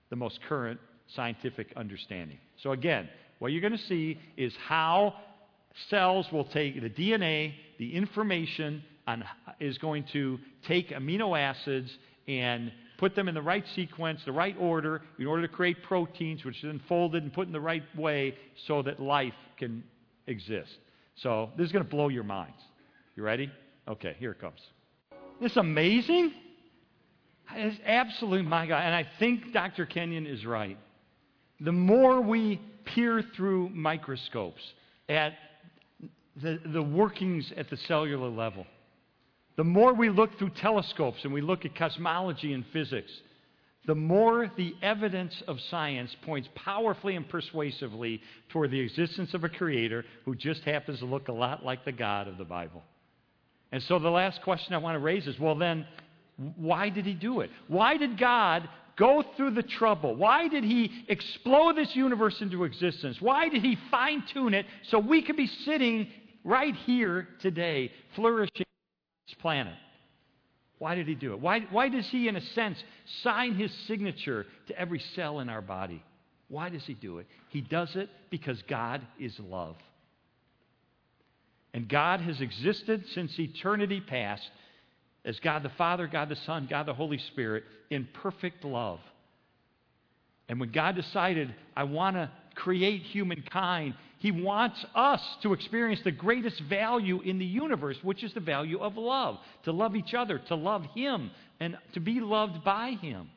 the 0.08 0.16
most 0.16 0.38
current 0.48 0.80
scientific 1.14 1.72
understanding. 1.76 2.38
So, 2.62 2.72
again, 2.72 3.08
what 3.38 3.52
you're 3.52 3.60
going 3.60 3.76
to 3.76 3.86
see 3.86 4.18
is 4.36 4.54
how 4.66 5.14
cells 5.88 6.26
will 6.32 6.44
take 6.44 6.80
the 6.80 6.90
DNA, 6.90 7.54
the 7.78 7.94
information 7.94 8.82
on, 9.06 9.24
is 9.58 9.78
going 9.78 10.04
to 10.12 10.38
take 10.66 10.90
amino 10.90 11.38
acids 11.38 11.90
and 12.28 12.72
put 12.98 13.14
them 13.14 13.28
in 13.28 13.34
the 13.34 13.42
right 13.42 13.64
sequence, 13.74 14.20
the 14.24 14.32
right 14.32 14.54
order, 14.58 15.02
in 15.18 15.26
order 15.26 15.42
to 15.42 15.48
create 15.48 15.82
proteins, 15.82 16.44
which 16.44 16.56
is 16.56 16.62
then 16.62 16.80
folded 16.88 17.22
and 17.22 17.32
put 17.32 17.46
in 17.46 17.52
the 17.52 17.60
right 17.60 17.82
way 17.96 18.34
so 18.66 18.82
that 18.82 19.00
life 19.00 19.34
can 19.58 19.82
exist. 20.26 20.70
So, 21.16 21.50
this 21.56 21.66
is 21.66 21.72
going 21.72 21.84
to 21.84 21.90
blow 21.90 22.08
your 22.08 22.24
minds. 22.24 22.58
You 23.16 23.22
ready? 23.22 23.50
Okay, 23.88 24.16
here 24.18 24.32
it 24.32 24.40
comes. 24.40 24.60
This 25.40 25.56
amazing? 25.56 26.32
It's 27.54 27.80
absolutely 27.84 28.46
my 28.46 28.66
God. 28.66 28.82
And 28.82 28.94
I 28.94 29.06
think 29.18 29.52
Dr. 29.52 29.86
Kenyon 29.86 30.26
is 30.26 30.44
right. 30.44 30.78
The 31.60 31.72
more 31.72 32.20
we 32.20 32.60
peer 32.84 33.22
through 33.36 33.70
microscopes 33.70 34.62
at 35.08 35.32
the, 36.42 36.60
the 36.72 36.82
workings 36.82 37.52
at 37.56 37.70
the 37.70 37.76
cellular 37.88 38.28
level, 38.28 38.66
the 39.56 39.64
more 39.64 39.92
we 39.92 40.08
look 40.08 40.38
through 40.38 40.50
telescopes 40.50 41.18
and 41.24 41.32
we 41.32 41.40
look 41.40 41.64
at 41.64 41.74
cosmology 41.74 42.52
and 42.52 42.64
physics, 42.72 43.10
the 43.86 43.94
more 43.94 44.50
the 44.56 44.74
evidence 44.82 45.42
of 45.48 45.58
science 45.70 46.14
points 46.24 46.48
powerfully 46.54 47.16
and 47.16 47.28
persuasively 47.28 48.20
toward 48.50 48.70
the 48.70 48.80
existence 48.80 49.32
of 49.34 49.42
a 49.44 49.48
creator 49.48 50.04
who 50.24 50.34
just 50.34 50.62
happens 50.62 50.98
to 50.98 51.06
look 51.06 51.28
a 51.28 51.32
lot 51.32 51.64
like 51.64 51.84
the 51.84 51.92
God 51.92 52.28
of 52.28 52.38
the 52.38 52.44
Bible. 52.44 52.82
And 53.72 53.82
so 53.84 53.98
the 53.98 54.10
last 54.10 54.42
question 54.42 54.74
I 54.74 54.78
want 54.78 54.96
to 54.96 55.00
raise 55.00 55.26
is 55.26 55.38
well, 55.38 55.54
then, 55.54 55.86
why 56.56 56.88
did 56.88 57.06
he 57.06 57.14
do 57.14 57.40
it? 57.40 57.50
Why 57.68 57.96
did 57.96 58.18
God 58.18 58.68
go 58.96 59.24
through 59.36 59.52
the 59.52 59.62
trouble? 59.62 60.14
Why 60.14 60.48
did 60.48 60.64
he 60.64 61.04
explode 61.08 61.76
this 61.76 61.94
universe 61.96 62.40
into 62.40 62.64
existence? 62.64 63.20
Why 63.20 63.48
did 63.48 63.62
he 63.62 63.78
fine 63.90 64.22
tune 64.32 64.54
it 64.54 64.66
so 64.90 64.98
we 64.98 65.22
could 65.22 65.36
be 65.36 65.46
sitting 65.46 66.08
right 66.44 66.74
here 66.86 67.28
today, 67.40 67.92
flourishing 68.14 68.66
this 69.26 69.36
planet? 69.40 69.74
Why 70.78 70.94
did 70.94 71.06
he 71.06 71.14
do 71.14 71.32
it? 71.32 71.40
Why, 71.40 71.60
why 71.70 71.90
does 71.90 72.08
he, 72.08 72.26
in 72.26 72.36
a 72.36 72.40
sense, 72.40 72.82
sign 73.22 73.54
his 73.54 73.70
signature 73.86 74.46
to 74.68 74.78
every 74.78 75.02
cell 75.14 75.40
in 75.40 75.50
our 75.50 75.60
body? 75.60 76.02
Why 76.48 76.70
does 76.70 76.84
he 76.84 76.94
do 76.94 77.18
it? 77.18 77.26
He 77.50 77.60
does 77.60 77.94
it 77.96 78.08
because 78.30 78.60
God 78.68 79.02
is 79.18 79.38
love. 79.38 79.76
And 81.74 81.88
God 81.88 82.20
has 82.22 82.40
existed 82.40 83.04
since 83.14 83.38
eternity 83.38 84.00
past 84.00 84.42
as 85.24 85.38
God 85.40 85.62
the 85.62 85.70
Father, 85.76 86.06
God 86.06 86.28
the 86.28 86.36
Son, 86.46 86.66
God 86.68 86.86
the 86.86 86.94
Holy 86.94 87.18
Spirit 87.18 87.64
in 87.90 88.08
perfect 88.22 88.64
love. 88.64 89.00
And 90.48 90.58
when 90.58 90.72
God 90.72 90.96
decided, 90.96 91.54
I 91.76 91.84
want 91.84 92.16
to 92.16 92.30
create 92.56 93.02
humankind, 93.02 93.94
He 94.20 94.30
wants 94.30 94.84
us 94.94 95.20
to 95.42 95.54
experience 95.54 96.02
the 96.04 96.12
greatest 96.12 96.60
value 96.68 97.22
in 97.22 97.38
the 97.38 97.44
universe, 97.44 97.96
which 98.02 98.22
is 98.22 98.34
the 98.34 98.40
value 98.40 98.78
of 98.78 98.98
love. 98.98 99.38
To 99.64 99.72
love 99.72 99.96
each 99.96 100.12
other, 100.12 100.38
to 100.48 100.54
love 100.54 100.84
Him, 100.94 101.30
and 101.58 101.78
to 101.94 102.00
be 102.00 102.20
loved 102.20 102.62
by 102.62 102.98
Him. 103.00 103.30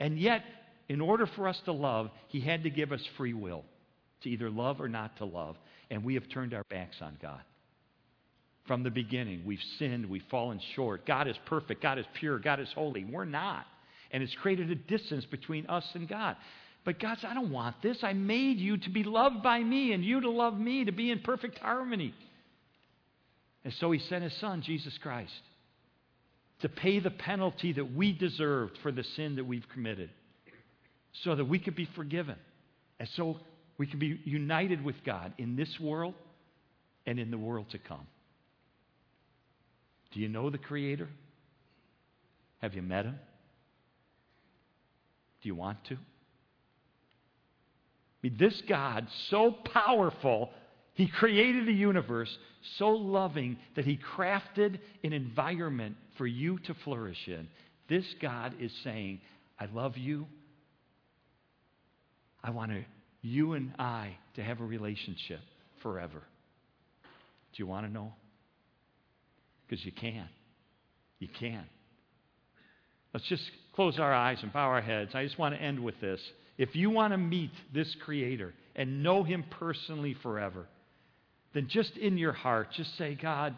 And 0.00 0.18
yet, 0.18 0.42
in 0.88 1.00
order 1.00 1.28
for 1.28 1.46
us 1.46 1.60
to 1.66 1.72
love, 1.72 2.10
He 2.26 2.40
had 2.40 2.64
to 2.64 2.70
give 2.70 2.90
us 2.90 3.00
free 3.16 3.34
will 3.34 3.64
to 4.22 4.28
either 4.28 4.50
love 4.50 4.80
or 4.80 4.88
not 4.88 5.16
to 5.18 5.24
love. 5.24 5.56
And 5.90 6.04
we 6.04 6.14
have 6.14 6.28
turned 6.28 6.54
our 6.54 6.64
backs 6.68 6.96
on 7.00 7.16
God 7.22 7.40
from 8.66 8.82
the 8.82 8.90
beginning. 8.90 9.44
We've 9.46 9.62
sinned, 9.78 10.10
we've 10.10 10.24
fallen 10.28 10.60
short. 10.74 11.06
God 11.06 11.28
is 11.28 11.36
perfect, 11.46 11.80
God 11.80 12.00
is 12.00 12.06
pure, 12.14 12.40
God 12.40 12.58
is 12.58 12.68
holy. 12.74 13.04
We're 13.04 13.24
not. 13.24 13.64
And 14.10 14.24
it's 14.24 14.34
created 14.34 14.72
a 14.72 14.74
distance 14.74 15.24
between 15.24 15.66
us 15.66 15.84
and 15.94 16.08
God. 16.08 16.36
But 16.86 17.00
God 17.00 17.18
said, 17.20 17.30
I 17.30 17.34
don't 17.34 17.50
want 17.50 17.82
this. 17.82 17.98
I 18.04 18.12
made 18.12 18.58
you 18.58 18.78
to 18.78 18.90
be 18.90 19.02
loved 19.02 19.42
by 19.42 19.58
me 19.58 19.92
and 19.92 20.04
you 20.04 20.20
to 20.20 20.30
love 20.30 20.56
me, 20.56 20.84
to 20.84 20.92
be 20.92 21.10
in 21.10 21.18
perfect 21.18 21.58
harmony. 21.58 22.14
And 23.64 23.74
so 23.80 23.90
He 23.90 23.98
sent 23.98 24.22
His 24.22 24.32
Son, 24.34 24.62
Jesus 24.62 24.96
Christ, 25.02 25.32
to 26.60 26.68
pay 26.68 27.00
the 27.00 27.10
penalty 27.10 27.72
that 27.72 27.92
we 27.92 28.12
deserved 28.12 28.78
for 28.84 28.92
the 28.92 29.02
sin 29.16 29.34
that 29.34 29.44
we've 29.44 29.68
committed 29.74 30.10
so 31.24 31.34
that 31.34 31.44
we 31.46 31.58
could 31.58 31.74
be 31.74 31.88
forgiven. 31.96 32.36
And 33.00 33.08
so 33.16 33.38
we 33.78 33.88
can 33.88 33.98
be 33.98 34.20
united 34.24 34.84
with 34.84 34.94
God 35.04 35.32
in 35.38 35.56
this 35.56 35.80
world 35.80 36.14
and 37.04 37.18
in 37.18 37.32
the 37.32 37.38
world 37.38 37.66
to 37.70 37.78
come. 37.78 38.06
Do 40.12 40.20
you 40.20 40.28
know 40.28 40.50
the 40.50 40.58
Creator? 40.58 41.08
Have 42.62 42.74
you 42.74 42.82
met 42.82 43.06
Him? 43.06 43.18
Do 45.42 45.48
you 45.48 45.56
want 45.56 45.84
to? 45.86 45.98
Mean, 48.26 48.36
this 48.38 48.60
God, 48.68 49.06
so 49.30 49.52
powerful, 49.52 50.50
He 50.94 51.06
created 51.06 51.68
a 51.68 51.72
universe 51.72 52.36
so 52.76 52.88
loving 52.88 53.56
that 53.76 53.84
He 53.84 53.98
crafted 54.16 54.80
an 55.04 55.12
environment 55.12 55.96
for 56.18 56.26
you 56.26 56.58
to 56.60 56.74
flourish 56.82 57.28
in. 57.28 57.46
This 57.88 58.04
God 58.20 58.54
is 58.58 58.72
saying, 58.82 59.20
I 59.60 59.66
love 59.66 59.96
you. 59.96 60.26
I 62.42 62.50
want 62.50 62.72
to, 62.72 62.84
you 63.22 63.52
and 63.52 63.72
I 63.78 64.16
to 64.34 64.42
have 64.42 64.60
a 64.60 64.64
relationship 64.64 65.40
forever. 65.82 66.22
Do 67.52 67.62
you 67.62 67.66
want 67.66 67.86
to 67.86 67.92
know? 67.92 68.12
Because 69.68 69.84
you 69.84 69.92
can. 69.92 70.28
You 71.20 71.28
can. 71.28 71.64
Let's 73.14 73.26
just 73.28 73.44
close 73.74 74.00
our 74.00 74.12
eyes 74.12 74.38
and 74.42 74.52
bow 74.52 74.66
our 74.66 74.82
heads. 74.82 75.12
I 75.14 75.24
just 75.24 75.38
want 75.38 75.54
to 75.54 75.62
end 75.62 75.78
with 75.78 76.00
this. 76.00 76.20
If 76.58 76.74
you 76.74 76.90
want 76.90 77.12
to 77.12 77.18
meet 77.18 77.52
this 77.74 77.94
Creator 78.04 78.54
and 78.74 79.02
know 79.02 79.22
Him 79.22 79.44
personally 79.50 80.14
forever, 80.22 80.66
then 81.54 81.68
just 81.68 81.96
in 81.96 82.18
your 82.18 82.32
heart, 82.32 82.68
just 82.76 82.96
say, 82.96 83.14
God, 83.14 83.56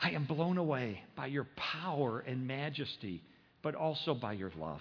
I 0.00 0.10
am 0.10 0.24
blown 0.24 0.58
away 0.58 1.02
by 1.16 1.26
your 1.26 1.46
power 1.56 2.20
and 2.20 2.46
majesty, 2.46 3.22
but 3.62 3.74
also 3.74 4.14
by 4.14 4.34
your 4.34 4.52
love. 4.58 4.80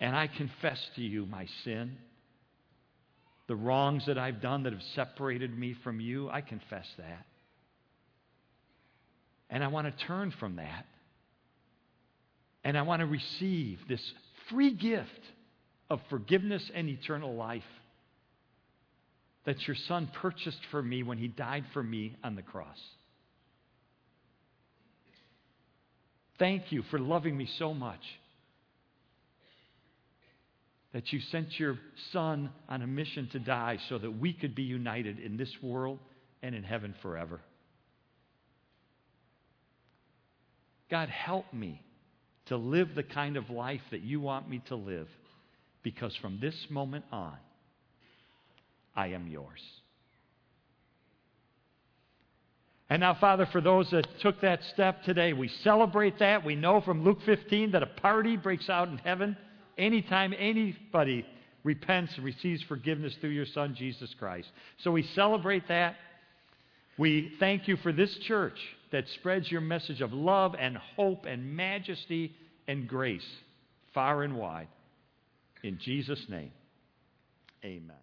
And 0.00 0.16
I 0.16 0.26
confess 0.26 0.80
to 0.96 1.02
you 1.02 1.26
my 1.26 1.46
sin 1.64 1.96
the 3.52 3.56
wrongs 3.56 4.06
that 4.06 4.18
I've 4.18 4.40
done 4.40 4.62
that 4.62 4.72
have 4.72 4.82
separated 4.94 5.56
me 5.56 5.74
from 5.84 6.00
you, 6.00 6.30
I 6.30 6.40
confess 6.40 6.86
that. 6.96 7.26
And 9.50 9.62
I 9.62 9.66
want 9.66 9.86
to 9.86 10.04
turn 10.06 10.32
from 10.40 10.56
that. 10.56 10.86
And 12.64 12.78
I 12.78 12.82
want 12.82 13.00
to 13.00 13.06
receive 13.06 13.80
this 13.88 14.00
free 14.50 14.72
gift 14.74 15.10
of 15.90 16.00
forgiveness 16.10 16.62
and 16.74 16.88
eternal 16.88 17.34
life. 17.34 17.62
that 19.44 19.66
your 19.66 19.76
son 19.88 20.08
purchased 20.20 20.60
for 20.70 20.82
me 20.82 21.02
when 21.02 21.18
he 21.18 21.28
died 21.28 21.64
for 21.72 21.82
me 21.82 22.16
on 22.22 22.36
the 22.36 22.42
cross. 22.42 22.78
Thank 26.38 26.72
you 26.72 26.82
for 26.90 26.98
loving 26.98 27.36
me 27.36 27.48
so 27.58 27.74
much 27.74 28.02
that 30.92 31.12
you 31.12 31.20
sent 31.30 31.58
your 31.58 31.78
son 32.12 32.50
on 32.68 32.82
a 32.82 32.86
mission 32.86 33.28
to 33.32 33.38
die 33.38 33.78
so 33.88 33.98
that 33.98 34.10
we 34.10 34.32
could 34.32 34.54
be 34.54 34.62
united 34.62 35.18
in 35.18 35.36
this 35.36 35.50
world 35.62 35.98
and 36.42 36.54
in 36.54 36.62
heaven 36.62 36.94
forever. 37.02 37.40
God, 40.90 41.08
help 41.08 41.52
me 41.52 41.80
to 42.52 42.58
live 42.58 42.94
the 42.94 43.02
kind 43.02 43.38
of 43.38 43.48
life 43.48 43.80
that 43.90 44.02
you 44.02 44.20
want 44.20 44.48
me 44.48 44.60
to 44.66 44.76
live 44.76 45.08
because 45.82 46.14
from 46.16 46.38
this 46.38 46.54
moment 46.68 47.02
on, 47.10 47.34
I 48.94 49.08
am 49.08 49.26
yours. 49.26 49.60
And 52.90 53.00
now, 53.00 53.14
Father, 53.18 53.46
for 53.46 53.62
those 53.62 53.88
that 53.92 54.06
took 54.20 54.42
that 54.42 54.60
step 54.74 55.02
today, 55.04 55.32
we 55.32 55.48
celebrate 55.48 56.18
that. 56.18 56.44
We 56.44 56.54
know 56.54 56.82
from 56.82 57.04
Luke 57.04 57.20
15 57.24 57.70
that 57.70 57.82
a 57.82 57.86
party 57.86 58.36
breaks 58.36 58.68
out 58.68 58.88
in 58.88 58.98
heaven 58.98 59.34
anytime 59.78 60.34
anybody 60.38 61.24
repents 61.64 62.12
and 62.16 62.24
receives 62.24 62.62
forgiveness 62.64 63.14
through 63.22 63.30
your 63.30 63.46
Son, 63.46 63.74
Jesus 63.74 64.14
Christ. 64.18 64.48
So 64.80 64.90
we 64.90 65.04
celebrate 65.14 65.68
that. 65.68 65.96
We 66.98 67.32
thank 67.40 67.66
you 67.66 67.78
for 67.78 67.92
this 67.92 68.14
church 68.18 68.58
that 68.90 69.08
spreads 69.14 69.50
your 69.50 69.62
message 69.62 70.02
of 70.02 70.12
love 70.12 70.54
and 70.58 70.76
hope 70.76 71.24
and 71.24 71.56
majesty 71.56 72.34
and 72.68 72.88
grace 72.88 73.26
far 73.94 74.22
and 74.22 74.36
wide. 74.36 74.68
In 75.62 75.78
Jesus' 75.82 76.24
name, 76.28 76.52
amen. 77.64 77.96